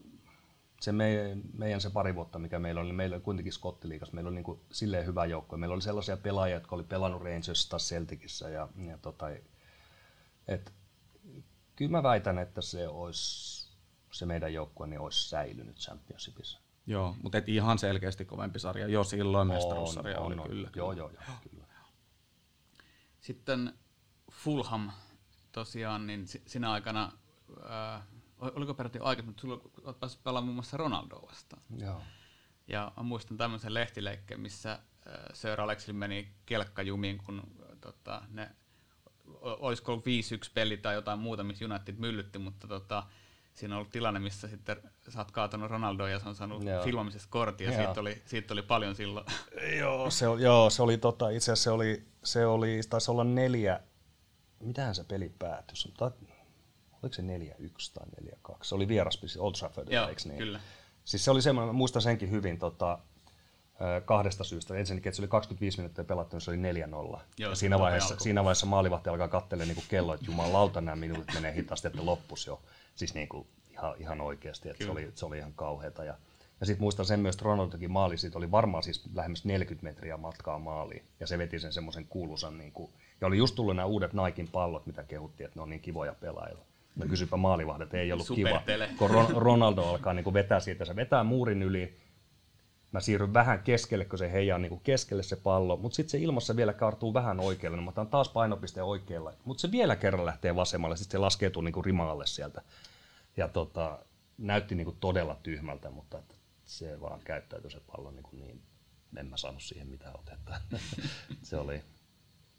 [0.80, 4.28] se meidän, meidän se pari vuotta, mikä meillä oli, niin meillä oli kuitenkin Skottiliigassa, meillä
[4.28, 5.56] oli niin kuin silleen hyvä joukko.
[5.56, 9.26] Meillä oli sellaisia pelaajia, jotka oli pelannut Rangersissa tai Celticissa ja, ja tota,
[10.50, 10.74] et,
[11.76, 13.60] kyllä mä väitän, että se olisi
[14.12, 16.60] se meidän joukkue niin olisi säilynyt Championshipissa.
[16.86, 18.88] Joo, mutta et ihan selkeästi kovempi sarja.
[18.88, 20.70] Jo silloin mestaruussarja oli on, kyllä.
[20.76, 21.64] Joo, joo, joo, kyllä.
[23.20, 23.74] Sitten
[24.30, 24.90] Fulham
[25.52, 27.12] tosiaan, niin sinä aikana,
[27.70, 28.02] äh,
[28.38, 31.62] oliko peräti aikaisemmin, että sulla olet päässyt pelaamaan muun muassa Ronaldo vastaan.
[31.78, 32.02] Joo.
[32.68, 34.80] Ja mä muistan tämmöisen lehtileikkeen, missä äh,
[35.32, 38.50] Sir Alexil meni kelkkajumiin, kun äh, tota, ne
[39.40, 40.08] olisiko ollut 5-1
[40.54, 43.02] peli tai jotain muuta, missä United myllytti, mutta tota,
[43.54, 44.76] siinä on ollut tilanne, missä sitten
[45.08, 46.84] sä oot kaatanut Ronaldo ja se on saanut joo.
[46.84, 49.26] filmamisesta kortin ja siitä oli, siitä oli paljon silloin.
[49.80, 53.24] joo, se, oli, joo, se oli tota, itse asiassa se oli, se oli, taisi olla
[53.24, 53.80] neljä,
[54.60, 55.76] mitähän se peli päätyi,
[57.02, 57.24] oliko se 4-1
[57.94, 58.06] tai
[58.52, 60.38] 4-2, se oli vieraspisi Old Trafford, joo, eikö niin?
[60.38, 60.60] kyllä.
[61.04, 62.98] Siis se oli semmoinen, muistan senkin hyvin, tota,
[64.04, 64.74] kahdesta syystä.
[64.74, 66.58] Ensinnäkin, että se oli 25 minuuttia pelattu, niin se oli
[67.16, 67.20] 4-0.
[67.38, 68.22] Joo, siinä vaiheessa, alku.
[68.22, 72.46] siinä vaiheessa maalivahti alkaa katselemaan niin kello, että jumalauta nämä minuutit menee hitaasti, että loppus
[72.46, 72.60] jo.
[72.94, 76.04] Siis niin kuin ihan, ihan oikeasti, että se oli, se oli ihan kauheata.
[76.04, 76.14] Ja,
[76.60, 80.16] ja sitten muistan sen myös, että Ronaldokin maali, siitä oli varmaan siis lähemmäs 40 metriä
[80.16, 81.02] matkaa maaliin.
[81.20, 84.48] Ja se veti sen semmoisen kuuluisan, niin kuin, ja oli just tullut nämä uudet Naikin
[84.48, 86.56] pallot, mitä kehuttiin, että ne on niin kivoja pelaajia.
[86.96, 88.86] No kysypä maalivahdet, ei ollut Supertele.
[88.86, 91.96] kiva, kun Ron- Ronaldo alkaa niin kuin vetää siitä, se vetää muurin yli,
[92.92, 96.18] mä siirryn vähän keskelle, kun se heijaa niin kuin keskelle se pallo, mutta sitten se
[96.18, 100.26] ilmassa vielä kaartuu vähän oikealle, niin mä otan taas painopisteen oikealla, mutta se vielä kerran
[100.26, 102.62] lähtee vasemmalle, sitten se laskeutuu niin kuin rimalle sieltä.
[103.36, 103.98] Ja tota,
[104.38, 106.34] näytti niin kuin todella tyhmältä, mutta että
[106.64, 108.62] se vaan käyttäytyi se pallo niin, kuin niin
[109.16, 110.60] en mä saanut siihen mitään otetta.
[111.42, 111.82] se oli,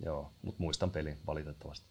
[0.05, 1.90] joo, mutta muistan pelin valitettavasti.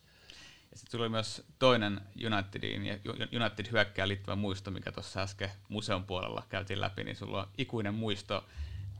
[0.71, 2.99] Ja sitten oli myös toinen Unitediin ja
[3.41, 7.95] United hyökkää liittyvä muisto, mikä tuossa äsken museon puolella käytiin läpi, niin sulla on ikuinen
[7.95, 8.45] muisto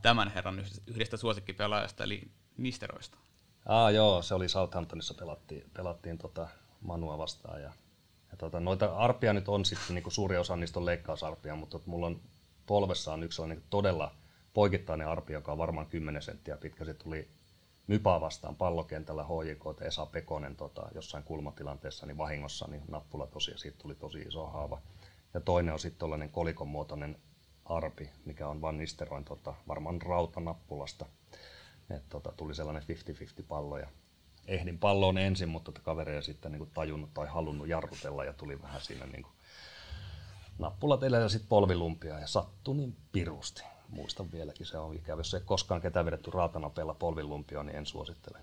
[0.01, 3.17] tämän herran yhdestä suosikkipelaajasta, eli Nisteroista.
[3.65, 6.47] Aa, joo, se oli Southamptonissa, pelattiin, pelattiin tota
[6.81, 7.61] Manua vastaan.
[7.61, 7.71] Ja,
[8.31, 12.05] ja tota, noita arpia nyt on sitten, niin suuri osa niistä on leikkausarpia, mutta mulla
[12.05, 12.21] on
[12.65, 14.15] polvessa on yksi sellainen todella
[14.53, 16.85] poikittainen arpi, joka on varmaan 10 senttiä pitkä.
[16.85, 17.27] Se tuli
[17.91, 23.77] Mypaa vastaan pallokentällä HJK, Esa Pekonen tota, jossain kulmatilanteessa niin vahingossa niin nappula tosiaan, siitä
[23.77, 24.81] tuli tosi iso haava.
[25.33, 27.17] Ja toinen on sitten tällainen kolikon muotoinen
[27.65, 31.05] arpi, mikä on Van Nisteroin tota, varmaan rautanappulasta.
[31.89, 33.87] Et, tota, tuli sellainen 50-50 pallo ja
[34.47, 38.61] ehdin palloon ensin, mutta tota kaveri ei sitten niin tajunnut tai halunnut jarrutella ja tuli
[38.61, 39.33] vähän siinä niin kuin,
[40.59, 43.63] nappulat edellä ja sitten polvilumpia ja sattui niin pirusti.
[43.91, 45.19] Muistan vieläkin, se on ikävä.
[45.19, 48.39] Jos ei koskaan ketään vedetty raatanapeella polvilumpia, niin en suosittele.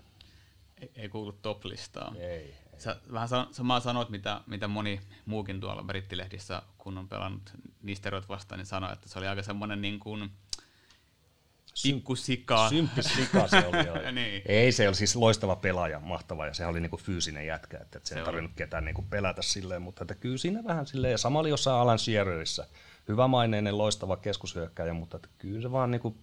[0.81, 2.15] Ei, ei kuulu top-listaan.
[2.15, 2.55] Ei, ei.
[2.77, 8.59] Sä vähän samaa sanoit, mitä, mitä moni muukin tuolla brittilehdissä, kun on pelannut Nisteroit vastaan,
[8.59, 10.31] niin sanoi, että se oli aika semmoinen niin kuin
[11.83, 12.69] pikkusika.
[12.69, 13.85] Symppissika se oli.
[13.85, 13.97] joo.
[14.11, 14.41] Niin.
[14.45, 18.05] Ei, se oli siis loistava pelaaja, mahtava, ja se oli niinku fyysinen jätkä, että et
[18.05, 21.17] se, Se ei tarvinnut ketään niinku pelätä silleen, mutta että kyllä siinä vähän silleen, ja
[21.17, 22.67] sama oli jossain Alan Shearerissä,
[23.09, 26.17] hyvämaineinen, loistava keskushyökkäjä, mutta että kyllä se vaan niinku,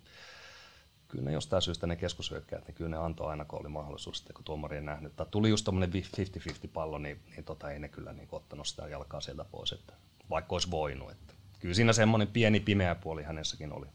[1.09, 4.35] kyllä ne jostain syystä ne keskushyökkäjät, niin kyllä ne antoi aina, kun oli mahdollisuus, sitten
[4.35, 5.17] kun tuomari ei nähnyt.
[5.17, 8.89] Tai tuli just tommonen 50-50 pallo, niin, niin tota, ei ne kyllä niin ottanut sitä
[8.89, 9.93] jalkaa sieltä pois, että
[10.31, 11.11] vaikka olisi voinut.
[11.11, 11.35] Että.
[11.61, 13.87] Kyllä siinä semmoinen pieni pimeä puoli hänessäkin oli.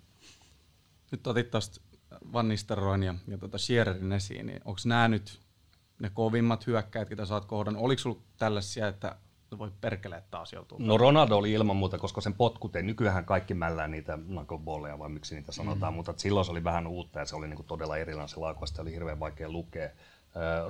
[1.12, 1.82] Nyt otit tuosta
[2.34, 5.40] Van Nistelrooyn ja, ja tota Shearerin esiin, niin onko nämä nyt
[6.00, 7.84] ne kovimmat hyökkäät, mitä sä oot kohdannut?
[7.84, 9.16] Oliko sulla tällaisia, että
[9.58, 10.78] voi perkele taas joutuu?
[10.82, 15.10] No Ronaldo oli ilman muuta, koska sen potkut ei, nykyään kaikki mällää niitä knuckleballeja vai
[15.10, 15.96] miksi niitä sanotaan, mm.
[15.96, 18.94] mutta silloin se oli vähän uutta ja se oli niinku todella erilainen se laukaus, oli
[18.94, 19.90] hirveän vaikea lukea.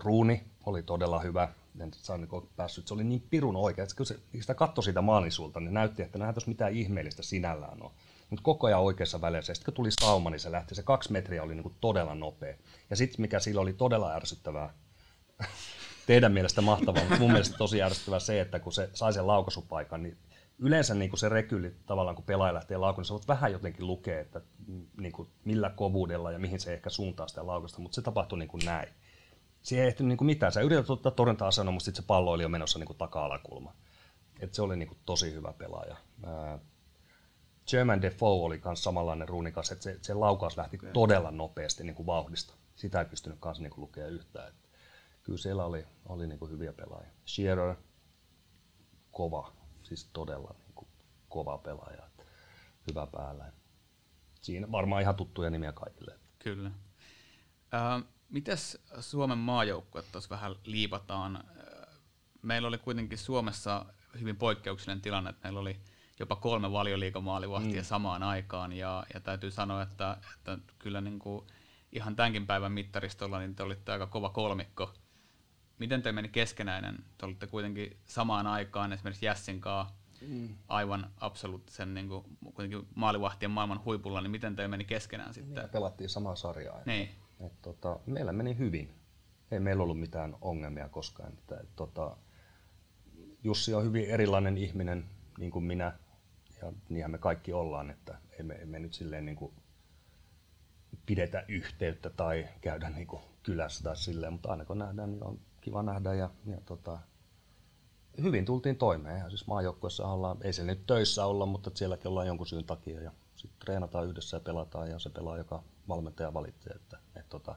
[0.04, 4.06] Ruuni oli todella hyvä, en saa niinku päässyt, se oli niin pirun oikea, että kun
[4.06, 7.92] se, sitä katsoi siitä maalisuulta, niin näytti, että nähdään mitään ihmeellistä sinällään on.
[8.30, 9.54] Mutta koko ajan oikeassa välissä.
[9.54, 12.56] Sitten kun tuli sauma, niin se lähti, se kaksi metriä oli niinku todella nopea.
[12.90, 14.74] Ja sitten mikä sillä oli todella ärsyttävää,
[16.12, 20.03] teidän mielestä mahtavaa, mutta mun mielestä tosi ärsyttävää se, että kun se sai sen laukaisupaikan,
[20.03, 20.18] niin
[20.59, 23.88] yleensä niin kuin se rekyli tavallaan, kun pelaaja lähtee laukuun, niin sä voit vähän jotenkin
[23.88, 24.41] lukea, että
[24.97, 28.49] niin kuin millä kovuudella ja mihin se ehkä suuntaa sitä laukasta, mutta se tapahtui niin
[28.49, 28.89] kuin näin.
[29.62, 30.51] Siihen ei ehtinyt niin kuin mitään.
[30.51, 33.74] Sä yrität ottaa torjunta-asennon, mutta sitten se pallo oli jo menossa niin kuin taka-alakulma.
[34.39, 35.97] Et se oli niin kuin tosi hyvä pelaaja.
[36.24, 36.59] Ää,
[37.68, 42.05] German Defoe oli myös samanlainen ruunikas, että se, se laukaus lähti todella nopeasti niin kuin
[42.05, 42.53] vauhdista.
[42.76, 44.47] Sitä ei pystynyt kanssa niin kuin lukea yhtään.
[44.47, 44.70] Et
[45.24, 47.11] kyllä siellä oli, oli niin kuin hyviä pelaajia.
[47.28, 47.76] Shearer,
[49.11, 49.53] kova,
[49.84, 50.88] siis todella niin kuin
[51.30, 52.09] kova pelaaja.
[52.89, 53.53] Hyvä päällä.
[54.41, 56.19] Siinä varmaan ihan tuttuja nimiä kaikille.
[56.39, 56.72] Kyllä.
[57.74, 61.36] Äh, mites Suomen maajoukkue tuossa vähän liipataan?
[61.36, 61.97] Äh,
[62.41, 63.86] Meillä oli kuitenkin Suomessa
[64.19, 65.80] hyvin poikkeuksellinen tilanne, että meillä oli
[66.19, 67.86] jopa kolme valioliigamaalivahtia mm.
[67.86, 71.47] samaan aikaan, ja, ja täytyy sanoa, että, että kyllä niin kuin
[71.91, 74.93] ihan tämänkin päivän mittaristolla niin te olitte aika kova kolmikko.
[75.82, 77.04] Miten te meni keskenäinen?
[77.18, 79.96] Te olitte kuitenkin samaan aikaan esimerkiksi Jässin kanssa
[80.28, 80.50] mm.
[80.68, 82.24] aivan absoluuttisen niin kuin,
[82.54, 85.62] kuitenkin maalivahtien maailman huipulla, niin miten te meni keskenään sitten?
[85.62, 86.82] Ja pelattiin samaa sarjaa.
[86.86, 87.10] Niin.
[87.46, 88.90] Et, tota, meillä meni hyvin.
[89.52, 91.34] Ei meillä ollut mitään ongelmia koskaan.
[91.34, 92.18] Että, et, tota,
[93.44, 95.06] Jussi on hyvin erilainen ihminen,
[95.38, 95.94] niin kuin minä,
[96.62, 99.54] ja niinhän me kaikki ollaan, että emme, emme nyt silleen niin kuin
[101.06, 105.40] pidetä yhteyttä tai käydä niin kuin kylässä tai silleen, mutta aina kun nähdään, niin on
[105.62, 106.99] kiva nähdä ja, ja tota,
[108.22, 109.30] hyvin tultiin toimeen.
[109.30, 113.12] Siis maajoukkueessa ollaan, ei se nyt töissä olla, mutta sielläkin ollaan jonkun syyn takia ja
[113.36, 116.74] sitten treenataan yhdessä ja pelataan ja se pelaa, joka valmentaja valitsee.
[116.74, 117.55] Että, et tota,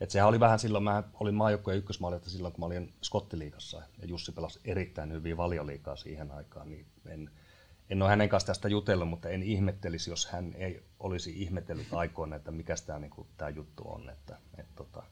[0.00, 4.06] et sehän oli vähän silloin, mä olin maajoukkueen ykkösmaalivahti silloin, kun mä olin Skottiliigassa ja
[4.06, 7.30] Jussi pelasi erittäin hyvin valioliikaa siihen aikaan, niin en,
[7.90, 12.36] en ole hänen kanssa tästä jutellut, mutta en ihmettelisi, jos hän ei olisi ihmetellyt aikoina,
[12.36, 14.10] että mikä tämä, niin kuin, tämä juttu on.
[14.10, 15.02] Että, et, tota,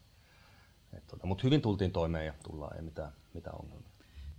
[0.97, 3.89] et, tota, mutta hyvin tultiin toimeen ja tullaan, ei mitään, mitään ongelmia.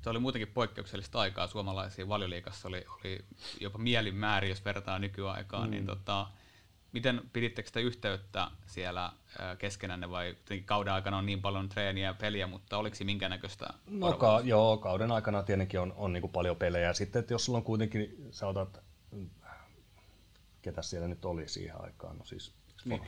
[0.03, 3.25] Se oli muutenkin poikkeuksellista aikaa suomalaisiin valioliikassa, oli, oli
[3.61, 5.87] jopa mielinmäärin, jos vertaa nykyaikaan, niin mm.
[5.87, 6.27] niin tota,
[6.93, 9.13] miten pidittekö sitä yhteyttä siellä
[9.59, 13.67] keskenänne vai kauden aikana on niin paljon treeniä ja peliä, mutta oliko minkä näköistä?
[13.87, 16.93] No ka- joo, kauden aikana tietenkin on, on niin kuin paljon pelejä.
[16.93, 18.83] Sitten, että jos sulla on kuitenkin, sä otat,
[20.63, 22.53] ketä siellä nyt oli siihen aikaan, no siis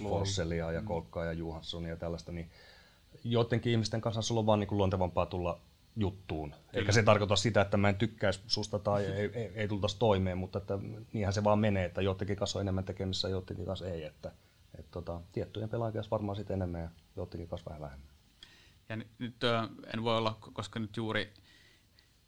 [0.02, 0.86] Fosselia ja mm.
[0.86, 2.50] Kolkkaa ja Johanssonia ja tällaista, niin
[3.24, 5.60] joidenkin ihmisten kanssa sulla on vaan niin luontevampaa tulla
[5.96, 6.50] juttuun.
[6.50, 6.64] Kyllä.
[6.72, 10.38] Eikä se tarkoita sitä, että mä en tykkäisi susta tai ei, ei, ei tultaisi toimeen,
[10.38, 10.78] mutta että
[11.12, 14.04] niinhän se vaan menee, että joidenkin kanssa on enemmän tekemissä ja joidenkin kanssa ei.
[14.04, 14.32] Että,
[14.78, 18.08] et, tota, tiettyjen pelaajien varmaan sitten enemmän ja joidenkin kanssa vähän vähemmän.
[18.88, 21.32] Ja nyt ö, en voi olla, koska nyt juuri,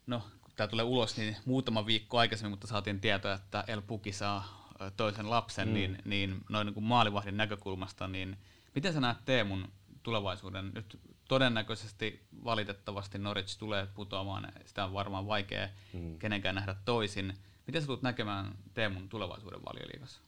[0.07, 4.11] no kun tämä tulee ulos, niin muutama viikko aikaisemmin, mutta saatiin tietoa, että El Puki
[4.11, 4.63] saa
[4.97, 5.73] toisen lapsen, mm.
[5.73, 8.37] niin, niin noin niin kuin maalivahdin näkökulmasta, niin
[8.75, 9.67] miten sä näet Teemun
[10.03, 10.71] tulevaisuuden?
[10.75, 16.19] Nyt todennäköisesti valitettavasti Norwich tulee putoamaan, sitä on varmaan vaikea mm.
[16.19, 17.33] kenenkään nähdä toisin.
[17.67, 20.21] Miten sä tulet näkemään Teemun tulevaisuuden valioliigassa?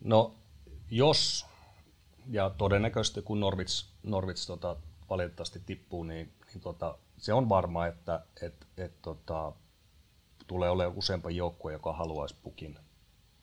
[0.00, 0.34] No,
[0.90, 1.46] jos
[2.30, 4.76] ja todennäköisesti kun Norwich, Norwich tota,
[5.10, 9.52] valitettavasti tippuu, niin, niin tota, se on varma, että et, et, tota,
[10.46, 12.78] tulee olemaan useampi joukkue, joka haluaisi pukin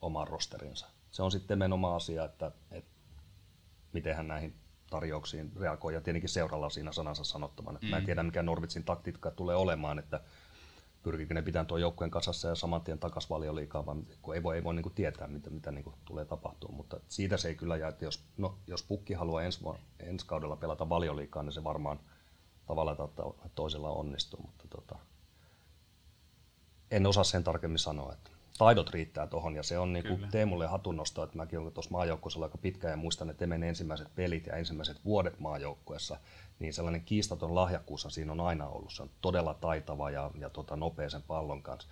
[0.02, 0.88] oman rosterinsa.
[1.12, 2.92] Se on sitten menon asia, että, että
[3.94, 4.56] miten hän näihin
[4.92, 7.80] tarjouksiin reagoi, ja tietenkin seuralla on siinä sanansa sanottavan.
[7.82, 7.88] Mm.
[7.90, 8.06] Mä en mm.
[8.06, 10.22] tiedä, mikä Norvitsin taktiikka tulee olemaan, että
[11.04, 14.56] pyrkikö ne pitää tuo joukkueen kasassa ja saman tien takaisin valioliikaa, vaan kun ei voi,
[14.56, 16.78] ei voi niin kuin tietää, mitä, mitä niin kuin tulee tapahtumaan.
[16.78, 19.60] Mutta siitä se ei kyllä jää, että jos, no, jos Pukki haluaa ensi,
[20.00, 22.00] ensi kaudella pelata valioliikaa, niin se varmaan
[22.66, 24.96] tavalla tai toisella onnistuu, mutta tota,
[26.92, 28.14] en osaa sen tarkemmin sanoa.
[28.14, 28.32] Että
[28.62, 32.44] taidot riittää tuohon ja se on niin kuin Teemulle hatunnosto, että mäkin olen tuossa maajoukkueessa
[32.44, 36.18] aika pitkä ja muistan, että Temen ensimmäiset pelit ja ensimmäiset vuodet maajoukkueessa,
[36.60, 38.92] niin sellainen kiistaton lahjakkuus siinä on aina ollut.
[38.94, 41.90] Se on todella taitava ja, ja tota, nopea sen pallon kanssa.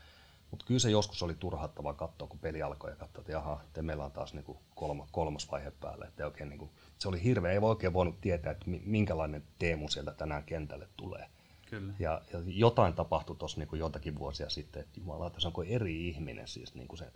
[0.51, 4.05] Mutta kyllä se joskus oli turhauttavaa katsoa, kun peli alkoi ja katsoa, että jaha, meillä
[4.05, 6.05] on taas niinku kolma, kolmas vaihe päälle.
[6.05, 10.11] Että oikein niinku, se oli hirveä, ei voi oikein voinut tietää, että minkälainen Teemu sieltä
[10.11, 11.29] tänään kentälle tulee.
[11.69, 11.93] Kyllä.
[11.99, 15.69] Ja, ja jotain tapahtui tuossa niin jotakin vuosia sitten, että jumala, että se on kuin
[15.69, 17.11] eri ihminen, siis niin kuin se,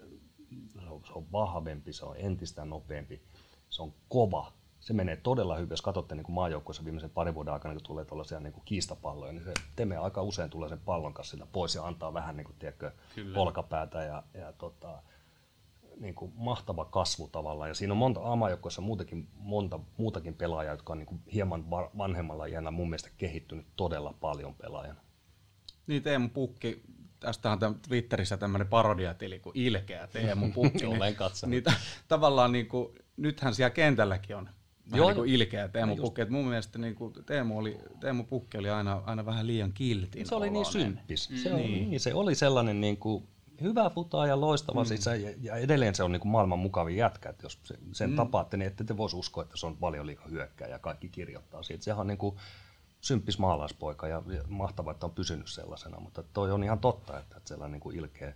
[0.82, 3.22] se, on, vahvempi, se on entistä nopeampi,
[3.70, 4.54] se on kova.
[4.80, 8.40] Se menee todella hyvin, jos katsotte niin maajoukkueessa viimeisen parin vuoden aikana, kun tulee tuollaisia
[8.40, 12.14] niin kuin kiistapalloja, niin se Teme aika usein tulee sen pallon kanssa pois ja antaa
[12.14, 12.92] vähän niin kuin, tiedätkö,
[13.36, 15.04] olkapäätä ja, ja tota,
[16.00, 17.70] niin kuin mahtava kasvu tavallaan.
[17.70, 22.46] Ja siinä on monta aamajoukkoissa muutenkin monta muutakin pelaajaa, jotka on niin kuin hieman vanhemmalla
[22.46, 25.02] iällä mun mielestä kehittynyt todella paljon pelaajana.
[25.88, 26.84] Niin Teemu Pukki,
[27.20, 30.86] tästä on Twitterissä tämmöinen parodiatili kuin Ilkeä Teemu Pukki.
[30.86, 31.52] Olen niin katsonut.
[31.52, 31.64] Niin,
[32.08, 34.50] tavallaan niin kuin, nythän siellä kentälläkin on
[34.92, 36.22] vähän Joo, niin kuin ilkeä Teemu Pukki.
[36.22, 40.28] Et mun mielestä niin kuin Teemu, oli, Teemu Pukki oli aina, aina vähän liian kiltin.
[40.28, 41.30] Se oli niin symppis.
[41.30, 41.38] Mm.
[41.38, 41.88] Se, niin.
[41.90, 43.28] Oli, se oli sellainen niin kuin,
[43.62, 44.84] hyvä futaa ja loistava.
[44.84, 44.88] Mm.
[44.88, 47.30] Siis, ja, ja edelleen se on niin kuin maailman mukavin jätkä.
[47.30, 47.60] Että jos
[47.92, 48.16] sen mm.
[48.16, 51.64] tapaatte, niin ette te voisi uskoa, että se on paljon liikaa hyökkää ja kaikki kirjoittaa
[51.64, 51.84] siitä.
[51.84, 52.38] Sehän on niin kuin
[53.02, 56.00] symppis maalaispoika ja, ja mahtavaa, että on pysynyt sellaisena.
[56.00, 58.34] Mutta toi on ihan totta, että, että sellainen niin kuin ilkeä,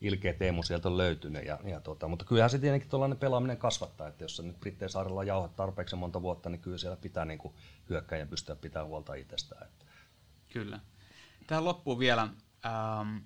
[0.00, 1.46] ilkeä Teemu sieltä on löytynyt.
[1.46, 4.90] Ja, ja tota, mutta kyllähän se tietenkin tuollainen pelaaminen kasvattaa, että jos se nyt Brittein
[4.90, 7.54] saarella jauhat tarpeeksi monta vuotta, niin kyllä siellä pitää niin kuin
[7.90, 9.66] hyökkäjän pystyä pitää huolta itsestään.
[9.66, 9.84] Että.
[10.52, 10.80] Kyllä.
[11.46, 12.28] Tähän loppuun vielä.
[12.66, 13.16] Ähm,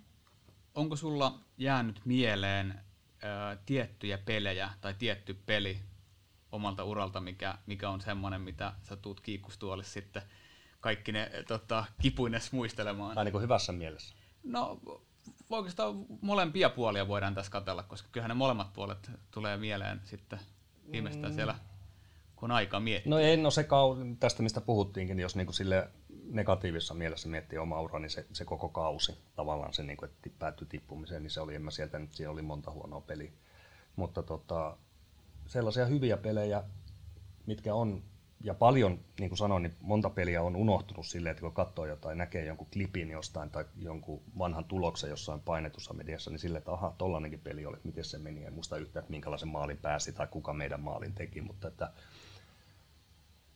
[0.74, 2.80] onko sulla jäänyt mieleen
[3.22, 5.78] ö, tiettyjä pelejä tai tietty peli
[6.52, 10.22] omalta uralta, mikä, mikä on semmoinen, mitä sä tuut kiikkustuolissa sitten
[10.80, 13.14] kaikki ne tota, kipuines muistelemaan?
[13.14, 14.14] Tai niin kuin hyvässä mielessä?
[14.44, 14.80] No
[15.50, 20.40] oikeastaan molempia puolia voidaan tässä katella, koska kyllähän ne molemmat puolet tulee mieleen sitten
[20.92, 21.36] viimeistään mm.
[21.36, 21.54] siellä,
[22.36, 23.10] kun aika miettii.
[23.10, 25.88] No ei, no se kau- tästä mistä puhuttiinkin, jos niin kuin sille
[26.30, 30.30] negatiivisessa mielessä miettii oma ura, niin se, se koko kausi, tavallaan se, niin kuin, että
[30.38, 33.32] päättyi tippumiseen, niin se oli, en mä sieltä nyt, siinä oli monta huonoa peliä.
[33.96, 34.76] Mutta tota,
[35.46, 36.64] sellaisia hyviä pelejä,
[37.46, 38.02] mitkä on,
[38.40, 42.18] ja paljon, niin kuin sanoin, niin monta peliä on unohtunut silleen, että kun katsoo jotain,
[42.18, 46.94] näkee jonkun klipin jostain tai jonkun vanhan tuloksen jossain painetussa mediassa, niin silleen, että aha,
[46.98, 50.52] tollainenkin peli oli, miten se meni, en muista yhtään, että minkälaisen maalin pääsi tai kuka
[50.52, 51.92] meidän maalin teki, mutta että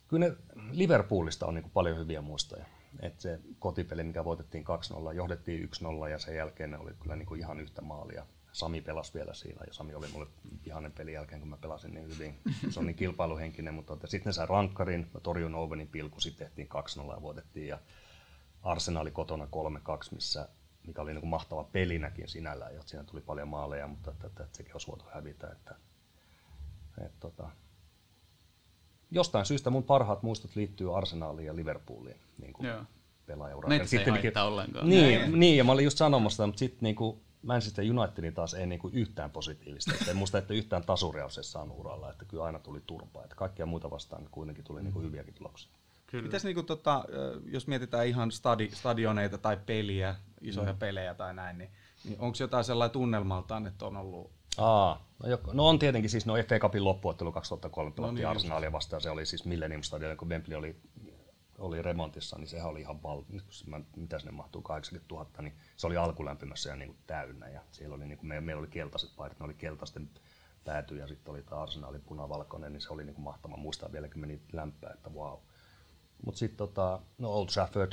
[0.07, 0.35] kyllä ne
[0.71, 2.65] Liverpoolista on niin paljon hyviä muistoja.
[2.99, 4.65] Et se kotipeli, mikä voitettiin
[5.11, 5.69] 2-0, johdettiin
[6.05, 8.25] 1-0 ja sen jälkeen ne oli kyllä niin kuin ihan yhtä maalia.
[8.51, 10.27] Sami pelasi vielä siinä ja Sami oli mulle
[10.65, 12.39] ihanen pelin jälkeen, kun mä pelasin niin hyvin.
[12.69, 16.69] Se on niin kilpailuhenkinen, mutta sitten ne sai rankkarin, mä torjun Ovenin pilku, sitten tehtiin
[17.07, 17.67] 2-0 ja voitettiin.
[17.67, 17.79] Ja
[18.63, 19.47] Arsenaali kotona 3-2,
[20.15, 20.49] missä
[20.87, 24.43] mikä oli niin kuin mahtava pelinäkin sinällään, jotta siinä tuli paljon maaleja, mutta että, että,
[24.43, 25.47] että sekin olisi voitu hävitä.
[25.47, 25.75] Että,
[26.97, 27.49] että, tota,
[29.11, 32.69] jostain syystä mun parhaat muistot liittyy Arsenaaliin ja Liverpooliin niin kuin
[33.25, 33.69] pelaajauraan.
[33.69, 34.89] Meitä ei haittaa ollenkaan.
[34.89, 38.67] Niin, niin, ja mä olin just sanomassa, mutta sitten niin kuin Manchester Unitedin taas ei
[38.67, 39.93] niin kuin yhtään positiivista.
[39.93, 43.23] Että en muista, että yhtään tasuria olisi saanut uralla, että kyllä aina tuli turpaa.
[43.23, 45.71] Että kaikkia muita vastaan kuitenkin tuli niin kuin hyviäkin tuloksia.
[46.07, 46.23] Kyllä.
[46.23, 47.05] Mitäs niin kuin, tota,
[47.45, 50.79] jos mietitään ihan stadi, stadioneita tai peliä, isoja mm.
[50.79, 51.69] pelejä tai näin, niin,
[52.03, 56.33] niin onko jotain sellainen tunnelmaltaan, että on ollut Aa, no, no on tietenkin siis no
[56.49, 60.29] FA Cupin loppuottelu 2003 pelattiin no niin, Arsenalia vastaan, se oli siis Millennium Stadion, kun
[60.29, 60.75] Wembley oli,
[61.57, 63.23] oli remontissa, niin sehän oli ihan val...
[63.95, 67.95] mitä sinne mahtuu, 80 000, niin se oli alkulämpimässä ja niin kuin täynnä ja siellä
[67.95, 70.09] oli, niin kuin, me, meillä oli keltaiset paidat, ne oli keltaisten
[70.65, 73.57] pääty ja sitten oli tämä Arsenalin punavalkoinen, niin se oli niin kuin mahtava.
[73.57, 75.39] Muistaa vieläkin meni lämpää, että wow.
[76.25, 77.91] Mutta sitten tota, no Old Trafford,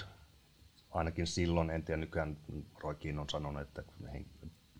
[0.90, 2.36] ainakin silloin, en tiedä nykyään
[2.80, 3.82] Roy Keane on sanonut, että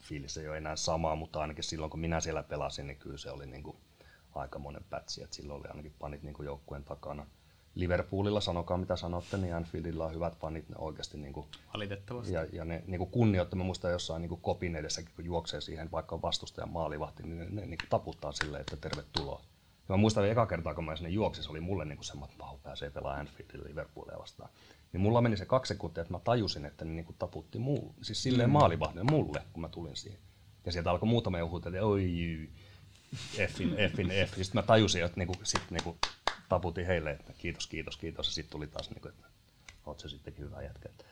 [0.04, 3.30] fiilis ei ole enää sama, mutta ainakin silloin kun minä siellä pelasin, niin kyllä se
[3.30, 3.76] oli niin kuin
[4.34, 7.26] aikamoinen pätsi, että silloin oli ainakin panit niin kuin joukkueen takana.
[7.74, 12.32] Liverpoolilla, sanokaa mitä sanotte, niin Anfieldilla on hyvät fanit, ne oikeasti niin kuin, Valitettavasti.
[12.32, 15.60] Ja, ja ne niin kuin kunnioittaa, mä muistan jossain niin kuin kopin edessä, kun juoksee
[15.60, 19.40] siihen, vaikka on vastustajan maalivahti, niin ne, ne niin kuin taputtaa silleen, että tervetuloa.
[19.88, 22.32] Ja mä muistan eka kertaa, kun mä sinne juoksin, se oli mulle niin kuin semmoinen,
[22.34, 24.50] että vau, pääsee pelaamaan Anfieldille Liverpoolia vastaan.
[24.94, 27.94] Niin mulla meni se kaksi sekuntia, että mä tajusin, että ne niin kuin taputti mulle,
[28.02, 28.52] siis silleen mm.
[28.52, 30.20] maalivahdille mulle, kun mä tulin siihen.
[30.66, 32.48] Ja sieltä alkoi muutama joku että oi,
[33.48, 34.34] Fin, Fin, F.
[34.34, 35.98] Sitten mä tajusin, että niinku, sit niinku
[36.48, 38.26] taputin heille, että kiitos, kiitos, kiitos.
[38.26, 39.26] Ja sitten tuli taas, niinku, että
[39.86, 40.88] oot se sittenkin hyvä jätkä.
[40.88, 41.06] Et,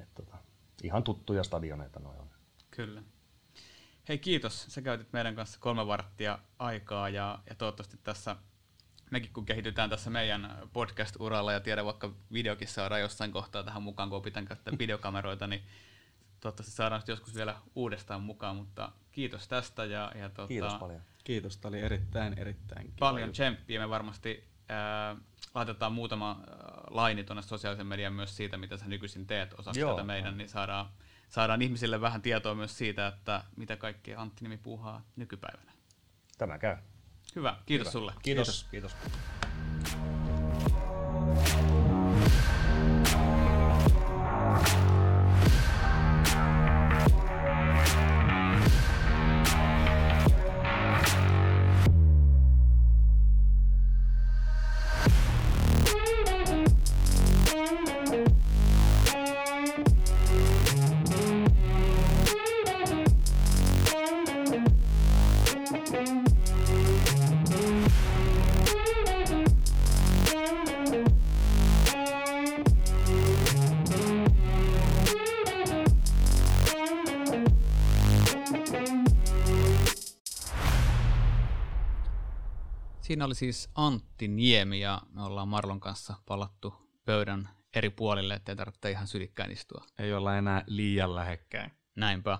[0.00, 0.36] et, tota,
[0.82, 2.30] ihan tuttuja stadioneita noin on.
[2.70, 3.02] Kyllä.
[4.08, 8.36] Hei kiitos, sä käytit meidän kanssa kolme varttia aikaa ja, ja toivottavasti tässä
[9.10, 14.08] mekin kun kehitytään tässä meidän podcast-uralla ja tiedä vaikka videokin saadaan jossain kohtaa tähän mukaan,
[14.08, 15.62] kun opitaan käyttää videokameroita, niin
[16.40, 19.84] toivottavasti saadaan joskus vielä uudestaan mukaan, mutta kiitos tästä.
[19.84, 21.00] Ja, ja tuota, kiitos paljon.
[21.24, 25.16] Kiitos, tämä oli erittäin, erittäin kiva Paljon tsemppiä, me varmasti ää,
[25.54, 26.56] laitetaan muutama ää,
[26.90, 30.86] laini tuonne sosiaalisen median myös siitä, mitä sä nykyisin teet osaksi tätä meidän, niin saadaan,
[31.28, 35.72] saadaan ihmisille vähän tietoa myös siitä, että mitä kaikkea Antti Nimi puuhaa nykypäivänä.
[36.38, 36.76] Tämä käy.
[37.36, 37.92] Hyvä, kiitos Hyvä.
[37.92, 38.12] sulle.
[38.22, 38.66] Kiitos.
[38.70, 38.94] kiitos.
[38.94, 39.20] kiitos.
[83.20, 88.56] Siinä oli siis Antti Niemi ja me ollaan Marlon kanssa palattu pöydän eri puolille, ettei
[88.56, 89.84] tarvitse ihan sylikkään istua.
[89.98, 91.72] Ei olla enää liian lähekkäin.
[91.94, 92.38] Näinpä.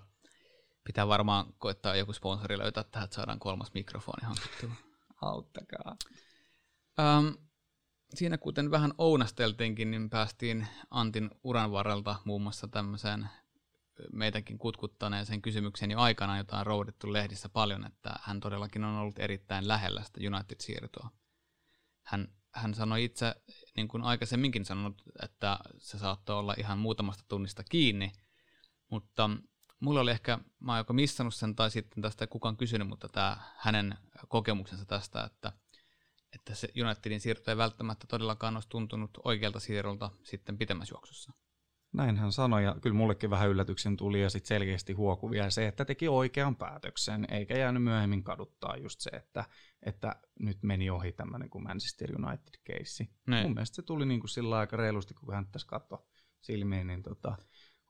[0.85, 4.71] Pitää varmaan koittaa joku sponsori löytää tähän, että saadaan kolmas mikrofoni hankittua.
[5.23, 5.97] Auttakaa.
[6.99, 7.37] Um,
[8.15, 13.29] siinä kuten vähän ounasteltiinkin, niin päästiin Antin uran varrelta muun muassa tämmöiseen
[14.13, 19.19] meitäkin kutkuttaneeseen kysymykseen jo aikana, jota on roudittu lehdissä paljon, että hän todellakin on ollut
[19.19, 21.11] erittäin lähellä sitä United-siirtoa.
[22.03, 23.35] Hän, hän sanoi itse,
[23.77, 28.13] niin kuin aikaisemminkin sanonut, että se saattoi olla ihan muutamasta tunnista kiinni,
[28.91, 29.31] mutta
[29.81, 33.09] mulla oli ehkä, mä oon joko missannut sen tai sitten tästä ei kukaan kysynyt, mutta
[33.09, 33.99] tämä hänen
[34.29, 35.53] kokemuksensa tästä, että,
[36.35, 41.33] että se Unitedin siirto ei välttämättä todellakaan olisi tuntunut oikealta siirrolta sitten pitemmässä juoksussa.
[41.93, 45.67] Näin hän sanoi, ja kyllä mullekin vähän yllätyksen tuli, ja sitten selkeästi huoku vielä se,
[45.67, 49.45] että teki oikean päätöksen, eikä jäänyt myöhemmin kaduttaa just se, että,
[49.83, 53.11] että nyt meni ohi tämmöinen kuin Manchester United-keissi.
[53.27, 53.43] Niin.
[53.43, 55.99] Mun mielestä se tuli niin kuin sillä aika reilusti, kun hän tässä katsoi
[56.41, 57.37] silmiin, niin tota,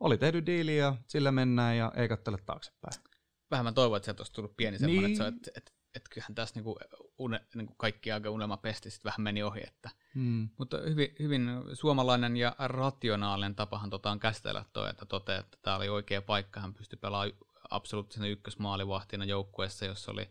[0.01, 3.03] oli tehty diili ja sillä mennään ja ei katsele taaksepäin.
[3.51, 5.23] Vähän mä toivon, että sieltä olisi tullut pieni semmoinen, niin.
[5.23, 6.79] että, että, että, että kyllähän tässä niinku
[7.19, 10.49] une, niinku kaikki aika unelmapesti sitten vähän meni ohi, että Mm.
[10.59, 15.77] Mutta hyvin, hyvin suomalainen ja rationaalinen tapahan tota on käsitellä toi, että toteaa, että tämä
[15.77, 16.61] oli oikea paikka.
[16.61, 17.33] Hän pystyi pelaamaan
[17.71, 20.31] absoluuttisena ykkösmaalivahtina joukkueessa, jossa oli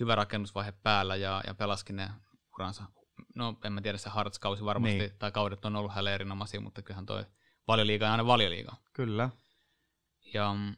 [0.00, 2.10] hyvä rakennusvaihe päällä ja, ja pelaskin ne
[2.54, 2.84] uransa.
[3.34, 5.12] No en mä tiedä, se Hartz-kausi varmasti, niin.
[5.18, 7.24] tai kaudet on ollut hänelle erinomaisia, mutta kyllähän toi
[7.68, 8.76] valioliiga on aina valioliiga.
[8.92, 9.30] Kyllä.
[10.34, 10.74] Ja mm,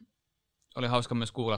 [0.75, 1.57] oli hauska myös kuulla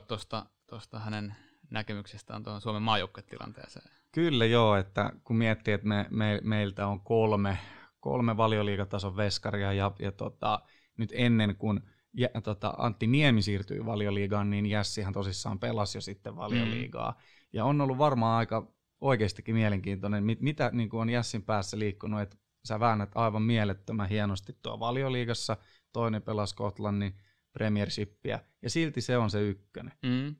[0.67, 1.35] tuosta hänen
[1.71, 3.91] näkemyksestään tuohon Suomen maajoukkuetilanteeseen.
[4.11, 7.57] Kyllä joo, että kun miettii, että me, me, meiltä on kolme,
[7.99, 10.59] kolme valioliigatason veskaria ja, ja tota,
[10.97, 11.81] nyt ennen kuin
[12.13, 17.11] ja, tota, Antti Niemi siirtyi valioliigaan, niin Jässihän tosissaan pelasi jo sitten valioliigaa.
[17.11, 17.17] Mm.
[17.53, 22.21] Ja on ollut varmaan aika oikeastikin mielenkiintoinen, mit, mitä niin kuin on Jässin päässä liikkunut,
[22.21, 25.57] että sä väännät aivan mielettömän hienosti tuo valioliigassa,
[25.93, 27.17] toinen pelaa Skotlannin
[27.53, 29.93] premiershippiä, ja silti se on se ykkönen.
[30.03, 30.35] Mm.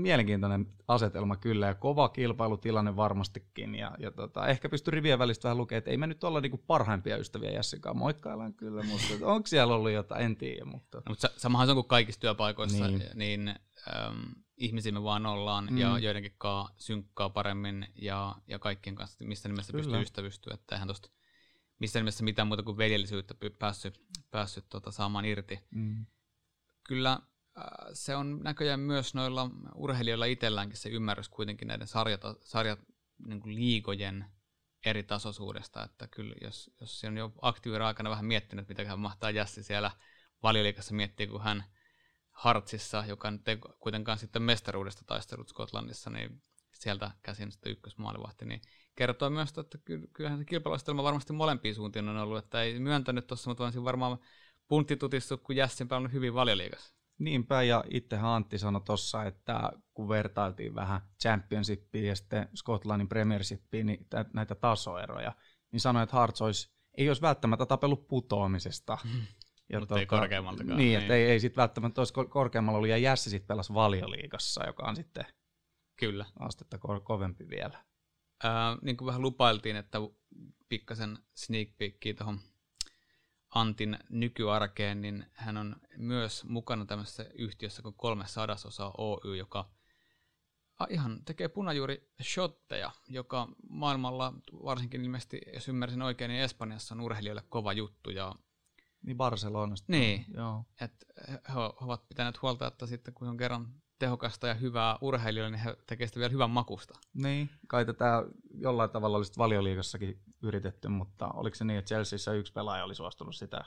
[0.00, 5.58] Mielenkiintoinen asetelma kyllä, ja kova kilpailutilanne varmastikin, ja, ja tota, ehkä pystyy rivien välistä vähän
[5.58, 9.74] lukemaan, että ei me nyt olla niinku parhaimpia ystäviä Jessinkaan, moikkaillaan kyllä, mutta onko siellä
[9.74, 10.64] ollut jotain, en tiedä.
[10.64, 10.98] Mutta...
[10.98, 14.22] No, mutta samahan se on kuin kaikissa työpaikoissa, niin, niin ähm,
[14.56, 15.78] ihmisiä me vaan ollaan, mm.
[15.78, 19.82] ja joidenkin kanssa synkkaa paremmin, ja, ja kaikkien kanssa missä nimessä Kyllä.
[19.82, 21.10] pystyy ystävystyä, että eihän tosta
[21.78, 25.60] missä nimessä mitään muuta kuin veljellisyyttä päässyt, päässyt tota, saamaan irti.
[25.70, 26.06] Mm.
[26.84, 27.20] Kyllä
[27.92, 32.78] se on näköjään myös noilla urheilijoilla itselläänkin se ymmärrys kuitenkin näiden sarjata, sarjat
[33.26, 34.24] niin kuin liigojen
[34.84, 38.98] eri tasoisuudesta, että kyllä jos, jos se on jo aktiivira aikana vähän miettinyt, mitä hän
[38.98, 39.90] mahtaa Jassi siellä
[40.42, 41.64] valioliikassa miettiä, kun hän
[42.30, 46.42] Hartsissa, joka nyt ei kuitenkaan sitten mestaruudesta taistelut Skotlannissa, niin
[46.74, 48.60] sieltä käsin sitten ykkösmaalivahti, niin
[48.94, 49.78] kertoo myös, että
[50.12, 54.18] kyllähän se kilpailuistelma varmasti molempiin suuntiin on ollut, että ei myöntänyt tuossa, mutta on varmaan
[54.68, 56.97] punttitutissu, kun Jässin on hyvin valioliigassa.
[57.18, 63.86] Niinpä, ja itsehän Antti sanoi tuossa, että kun vertailtiin vähän Championshipiin ja sitten Skotlannin Premiershipiin,
[63.86, 65.32] niin näitä tasoeroja,
[65.72, 68.98] niin sanoi, että Hearts olisi, ei olisi välttämättä tapellut putoamisesta.
[69.04, 69.10] Mm.
[69.72, 70.78] Ja Mutta tuota, ei korkeammaltakaan.
[70.78, 71.12] Niin, niin.
[71.12, 75.24] ei, ei sitten välttämättä olisi korkeammalla ollut, ja Jässi sitten pelasi valioliigassa, joka on sitten
[75.96, 76.26] Kyllä.
[76.38, 77.84] astetta ko- kovempi vielä.
[78.42, 79.98] Ää, niin kuin vähän lupailtiin, että
[80.68, 82.40] pikkasen sneak peekia tuohon
[83.54, 89.70] Antin nykyarkeen, niin hän on myös mukana tämmöisessä yhtiössä kuin kolme sadasosa Oy, joka
[90.88, 94.32] ihan tekee punajuuri shotteja, joka maailmalla,
[94.64, 98.10] varsinkin ilmeisesti, jos ymmärsin oikein, niin Espanjassa on urheilijoille kova juttu.
[98.10, 98.34] Ja
[99.02, 99.92] niin Barcelonasta.
[99.92, 100.64] Niin, Joo.
[100.80, 101.06] että
[101.48, 105.76] he ovat pitäneet huolta, että sitten kun on kerran tehokasta ja hyvää urheilijoille, niin he
[105.86, 106.94] tekevät sitä vielä hyvän makusta.
[107.14, 108.24] Niin, kai tätä
[108.54, 113.36] jollain tavalla olisi valioliigassakin yritetty, mutta oliko se niin, että Chelseassa yksi pelaaja oli suostunut
[113.36, 113.64] sitä?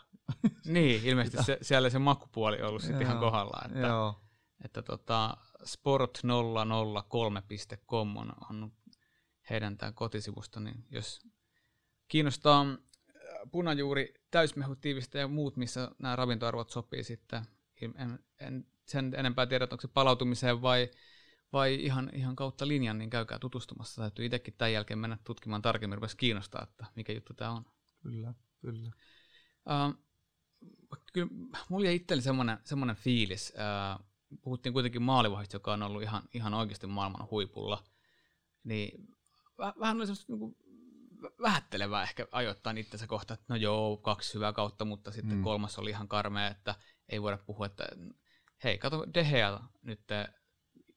[0.66, 3.72] niin, ilmeisesti se, siellä se makupuoli ollut sitten ihan kohdallaan.
[3.72, 4.22] Että, Joo.
[4.64, 8.72] että tota, sport003.com on, on
[9.50, 11.28] heidän tämä kotisivusto, niin jos
[12.08, 12.68] kiinnostaa äh,
[13.52, 17.46] punajuuri täysmehutiivistä ja muut, missä nämä ravintoarvot sopii sitten,
[17.96, 20.90] en, en sen enempää tiedä, onko se palautumiseen vai,
[21.54, 24.02] vai ihan, ihan kautta linjan, niin käykää tutustumassa.
[24.02, 27.66] Täytyy itsekin tämän jälkeen mennä tutkimaan tarkemmin, rupesi kiinnostaa, että mikä juttu tämä on.
[28.04, 28.92] Kyllä, kyllä.
[29.70, 30.06] Uh,
[31.14, 31.30] kyllä
[31.70, 33.54] mulla jäi itselleni semmoinen, semmoinen fiilis.
[33.56, 34.06] Uh,
[34.42, 37.84] puhuttiin kuitenkin maalivahdista, joka on ollut ihan, ihan oikeasti maailman huipulla.
[38.64, 39.08] Niin
[39.80, 40.56] vähän oli semmoista niin
[41.42, 45.44] vähättelevää ehkä ajoittain itsensä kohta, että no joo, kaksi hyvää kautta, mutta sitten mm.
[45.44, 46.76] kolmas oli ihan karmea, että
[47.10, 47.90] ei voida puhua, että
[48.64, 50.02] hei, kato Dehea nyt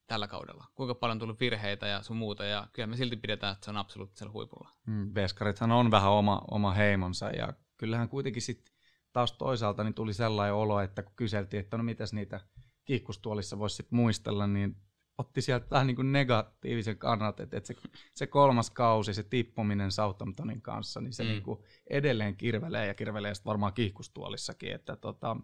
[0.07, 0.65] tällä kaudella.
[0.75, 3.71] Kuinka paljon on tullut virheitä ja sun muuta, ja kyllä me silti pidetään, että se
[3.71, 4.71] on absoluuttisella huipulla.
[4.87, 8.75] Mm, Veskarithan on vähän oma, oma heimonsa, ja kyllähän kuitenkin sitten
[9.13, 12.41] taas toisaalta niin tuli sellainen olo, että kun kyseltiin, että no mitäs niitä
[12.85, 14.77] kiikkustuolissa voisi sitten muistella, niin
[15.19, 17.77] otti sieltä vähän niin kuin negatiivisen kannat, että, että se,
[18.15, 21.29] se kolmas kausi, se tippuminen Southamptonin kanssa, niin se mm.
[21.29, 21.59] niin kuin
[21.91, 25.37] edelleen kirvelee ja kirvelee sitten varmaan kiihkustuolissakin, että tota,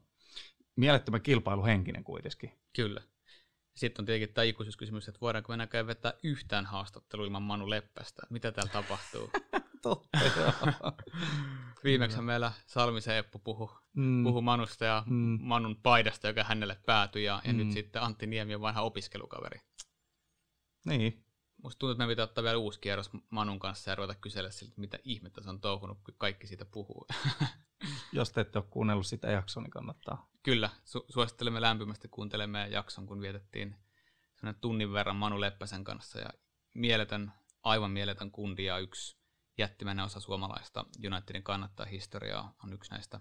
[0.77, 2.53] mielettömän kilpailuhenkinen kuitenkin.
[2.77, 3.03] Kyllä.
[3.77, 8.23] Sitten on tietenkin tämä ikuisuuskysymys, että voidaanko enää vetää yhtään haastattelua ilman Manu Leppästä.
[8.31, 9.31] Mitä täällä tapahtuu?
[9.83, 10.19] Totta,
[11.85, 14.25] Viimeksi meillä Salmisen Eppu puhu, mm.
[14.25, 15.39] puhu Manusta ja mm.
[15.41, 17.57] Manun paidasta, joka hänelle päätyi, ja, ja mm.
[17.57, 19.61] nyt sitten Antti Niemi on vanha opiskelukaveri.
[20.85, 21.25] Niin.
[21.63, 24.75] Musta tuntuu, että me pitää ottaa vielä uusi kierros Manun kanssa ja ruveta kysellä siltä,
[24.77, 27.07] mitä ihmettä se on touhunut, kun kaikki siitä puhuu.
[28.13, 30.29] Jos te ette ole kuunnellut sitä jaksoa, niin kannattaa.
[30.43, 33.77] Kyllä, su- suosittelemme lämpimästi kuuntelemaan jakson, kun vietettiin
[34.61, 36.19] tunnin verran Manu Leppäsen kanssa.
[36.19, 36.31] Ja
[36.75, 37.33] mieletön,
[37.63, 39.17] aivan mieletön kundi ja yksi
[39.59, 43.21] jättimäinen osa suomalaista Unitedin kannattaa historiaa on yksi näistä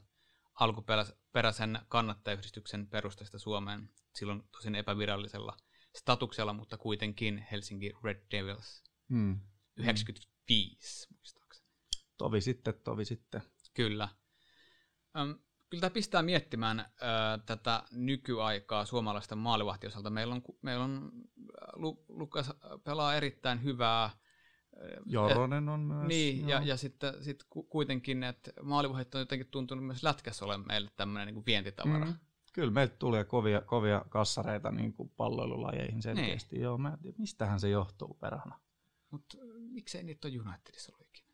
[0.59, 3.89] alkuperäisen kannattajayhdistyksen perusteista Suomeen.
[4.15, 5.57] Silloin tosin epävirallisella
[5.95, 8.83] statuksella, mutta kuitenkin Helsinki Red Devils.
[9.09, 9.39] Hmm.
[9.75, 11.69] 95 muistaakseni.
[12.17, 13.41] Tovi sitten, tovi sitten.
[13.73, 14.09] Kyllä.
[15.69, 16.87] Kyllä tämä pistää miettimään äh,
[17.45, 20.09] tätä nykyaikaa suomalaisten maalivahtiosalta.
[20.09, 21.11] Meillä on, meillä on
[21.73, 22.51] Lu, Lukas
[22.83, 24.09] pelaa erittäin hyvää.
[25.05, 26.07] Joronen on myös.
[26.07, 30.89] Niin, ja, ja sitten sit kuitenkin, että maalivahdit on jotenkin tuntunut myös lätkässä olemaan meille
[30.95, 32.05] tämmöinen niin vientitavara.
[32.05, 32.15] Mm.
[32.53, 36.55] Kyllä meiltä tulee kovia, kovia kassareita niin kuin palloilulajeihin selkeästi.
[36.55, 36.63] Niin.
[36.63, 38.59] Joo, mä mistähän se johtuu perhana.
[39.11, 41.28] Mutta miksei niitä ole Unitedissa ollut ikinä?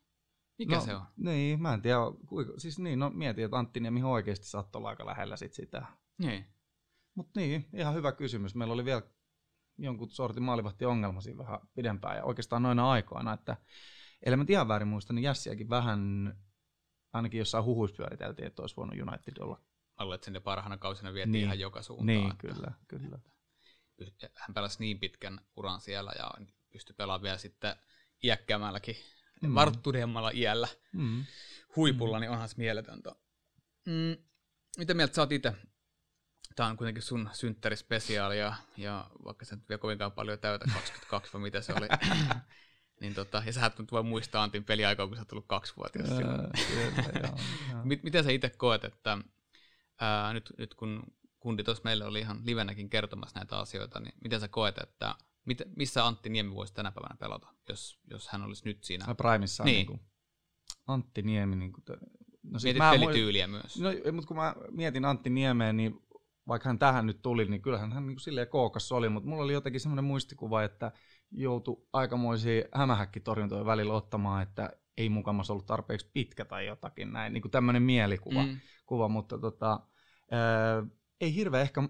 [0.57, 1.05] Mikä no, se on?
[1.17, 1.97] Niin, mä en tiedä.
[2.25, 5.85] Kuinka, siis niin, no mietin, että Antti Niemi oikeasti saattoi olla aika lähellä sit sitä.
[6.17, 6.45] Niin.
[7.15, 8.55] Mutta niin, ihan hyvä kysymys.
[8.55, 9.01] Meillä oli vielä
[9.77, 13.57] jonkun sortin maalivahti ongelma siinä vähän pidempään ja oikeastaan noina aikoina, että
[14.25, 16.33] ellei mä ihan väärin muista, niin Jässiäkin vähän,
[17.13, 19.61] ainakin jossain huhuissa pyöriteltiin, että olisi voinut United olla.
[19.95, 21.43] Alle, että sinne parhaana kausina vietiin Niin.
[21.43, 22.07] ihan joka suuntaan.
[22.07, 23.19] Niin, että kyllä, kyllä.
[24.35, 26.31] Hän pelasi niin pitkän uran siellä ja
[26.71, 27.75] pystyi pelaamaan vielä sitten
[28.23, 28.95] iäkkäämmälläkin,
[29.41, 29.49] Mm.
[29.49, 29.55] mm.
[29.55, 31.25] varttuneemmalla iällä Mm.
[31.75, 33.15] huipulla, niin onhan se mieletöntä.
[33.85, 34.17] Mm,
[34.77, 35.53] mitä mieltä sä oot itse?
[36.55, 41.33] Tämä on kuitenkin sun synttärispesiaali ja, ja vaikka sä et vielä kovinkaan paljon täytä 22
[41.33, 41.87] vai mitä se oli,
[43.01, 46.09] niin tota, ja sä et nyt voi muistaa Antin peliaikaa, kun sä oot tullut kaksivuotias.
[47.83, 49.17] Mit, miten sä itse koet, että
[50.01, 51.03] ää, nyt, nyt kun
[51.39, 55.15] kundi tuossa meille oli ihan livenäkin kertomassa näitä asioita, niin miten sä koet, että
[55.45, 59.05] mit, missä Antti Niemi voisi tänä päivänä pelata, jos, jos hän olisi nyt siinä?
[59.07, 59.87] Ai Primessa Niin.
[59.87, 59.97] niin.
[59.97, 60.07] niin
[60.87, 61.55] Antti Niemi.
[61.55, 61.83] Niin kuin,
[62.43, 63.79] no Mietit mä- pelityyliä myös.
[63.79, 65.99] No, mutta kun mä mietin Antti Niemeä, niin
[66.47, 69.43] vaikka hän tähän nyt tuli, niin kyllähän hän niin kuin silleen kookas oli, mutta mulla
[69.43, 70.91] oli jotenkin semmoinen muistikuva, että
[71.31, 77.41] joutui aikamoisia hämähäkkitorjuntoja välillä ottamaan, että ei mukamas ollut tarpeeksi pitkä tai jotakin näin, niin
[77.41, 78.59] kuin tämmöinen mielikuva, mm.
[78.85, 79.79] Kuva, mutta tota,
[80.31, 80.83] ää,
[81.21, 81.81] ei hirveän ehkä,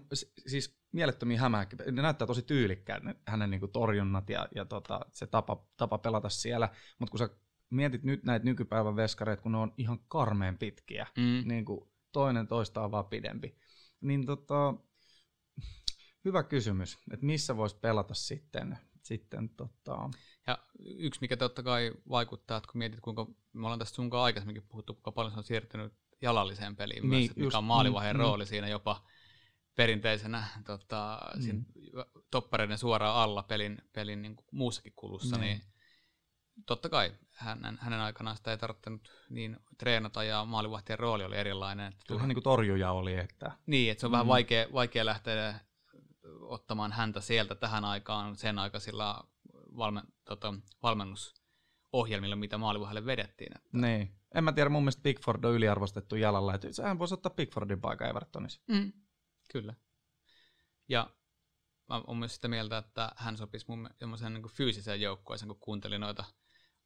[0.46, 5.00] siis mielettömiä hämähäkki, ne näyttää tosi tyylikkäät ne, hänen niin kuin torjunnat ja, ja tota,
[5.12, 6.68] se tapa, tapa pelata siellä,
[6.98, 7.28] mutta kun sä
[7.70, 11.48] mietit nyt näitä nykypäivän veskareita, kun ne on ihan karmeen pitkiä, Mm.
[11.48, 13.56] niin kuin toinen toistaan vaan pidempi.
[14.00, 14.74] Niin tota,
[16.24, 20.10] hyvä kysymys, että missä voisi pelata sitten, sitten tota,
[20.46, 24.68] Ja yksi, mikä totta kai vaikuttaa, että kun mietit, kuinka me ollaan tästä sunkaan aikaisemminkin
[24.68, 25.92] puhuttu, kuinka paljon se on siirtynyt
[26.22, 29.04] jalalliseen peliin Niin, myös, että just, mikä on maalivahdin mm, rooli siinä jopa
[29.76, 31.18] perinteisenä tota,
[31.52, 31.64] mm.
[32.30, 35.58] toppareiden suoraan alla pelin, pelin niin kuin muussakin kulussa, Niin.
[35.58, 35.62] niin.
[36.66, 41.86] totta kai hänen, hänen aikanaan sitä ei tarvittanut niin treenata ja maalivahtien rooli oli erilainen.
[41.92, 44.12] Että kyllähän niin torjuja oli, että niin, että se on Mm.
[44.12, 45.60] vähän vaikea, vaikea lähteä
[46.40, 49.28] ottamaan häntä sieltä tähän aikaan sen aikaisilla
[49.76, 53.52] valmen, tota, valmennusohjelmilla, mitä maalivahdelle vedettiin.
[53.56, 54.12] Että, niin.
[54.34, 58.10] En mä tiedä, mun mielestä Pickford on yliarvostettu jalalla, että sehän voisi ottaa Pickfordin paikan
[58.10, 58.60] Evertonissa.
[58.68, 58.92] mm.
[59.52, 59.74] Kyllä.
[60.88, 61.10] Ja
[61.88, 66.00] mä oon myös sitä mieltä, että hän sopisi mun semmoiseen niin fyysiseen joukkueeseen, kun kuuntelin
[66.00, 66.24] noita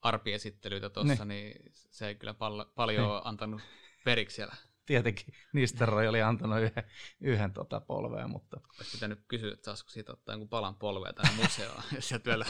[0.01, 1.55] arpiesittelyitä tuossa, niin.
[1.55, 3.13] niin se ei kyllä pal- paljon Niin.
[3.13, 3.63] ole antanut
[4.05, 4.57] periksi siellä.
[4.87, 6.85] Tietenkin Nisteroi oli antanut yhden,
[7.21, 11.43] yhden tota polveen, mutta Olisi pitänyt kysyä, että saisiko siitä ottaa jonkun palan polvea tänne
[11.43, 12.47] museoon, jos sieltä vielä...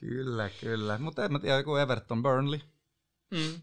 [0.00, 0.98] kyllä, kyllä.
[0.98, 2.60] Mutta en mä tiedä, joku Everton Burnley,
[3.30, 3.60] mm.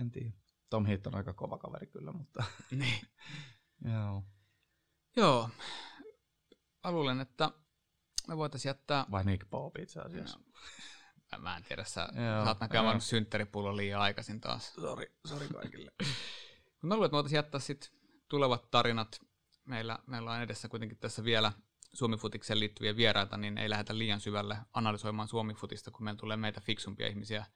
[0.00, 0.45] en tiedä.
[0.70, 3.00] Tom Heath on aika kova kaveri kyllä, mutta niin.
[3.94, 4.22] joo.
[5.16, 5.50] Joo.
[6.84, 7.50] Mä luulen, että
[8.28, 9.06] me voitaisiin jättää...
[9.10, 10.38] Vai Nick Pope itse asiassa.
[10.38, 10.46] Mä-
[11.38, 12.88] Mä en tiedä, sä, Joo, oot näköjään joo.
[12.88, 14.74] valinnut synttäripullo liian aikaisin taas.
[14.74, 15.92] Sori, sori kaikille.
[16.82, 17.92] Mä luulen, että me voitaisiin jättää sit
[18.28, 19.20] tulevat tarinat.
[19.64, 21.52] Meillä, meillä on edessä kuitenkin tässä vielä
[21.92, 27.06] Suomifutikseen liittyviä vieraita, niin ei lähdetä liian syvälle analysoimaan Suomifutista, kun meillä tulee meitä fiksumpia
[27.08, 27.46] ihmisiä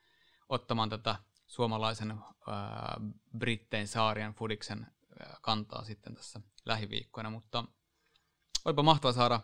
[0.49, 1.17] ottamaan tätä
[1.51, 3.01] suomalaisen ää,
[3.39, 4.87] Brittein saarien fudiksen
[5.21, 7.65] ää, kantaa sitten tässä lähiviikkoina, mutta
[8.65, 9.41] olipa mahtavaa saada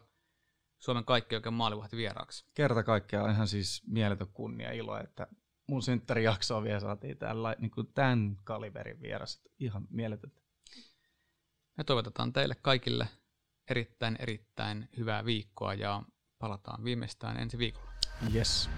[0.78, 2.44] Suomen kaikki oikein maalivahti vieraaksi.
[2.54, 5.26] Kerta kaikkiaan ihan siis mieletön kunnia ilo, että
[5.68, 9.42] mun synttärijaksoa vielä saatiin tällä, niin kuin tämän kaliberin vieras.
[9.58, 10.40] Ihan mieletöntä.
[11.76, 13.08] Me toivotetaan teille kaikille
[13.70, 16.02] erittäin erittäin hyvää viikkoa ja
[16.38, 17.92] palataan viimeistään ensi viikolla.
[18.34, 18.70] Yes.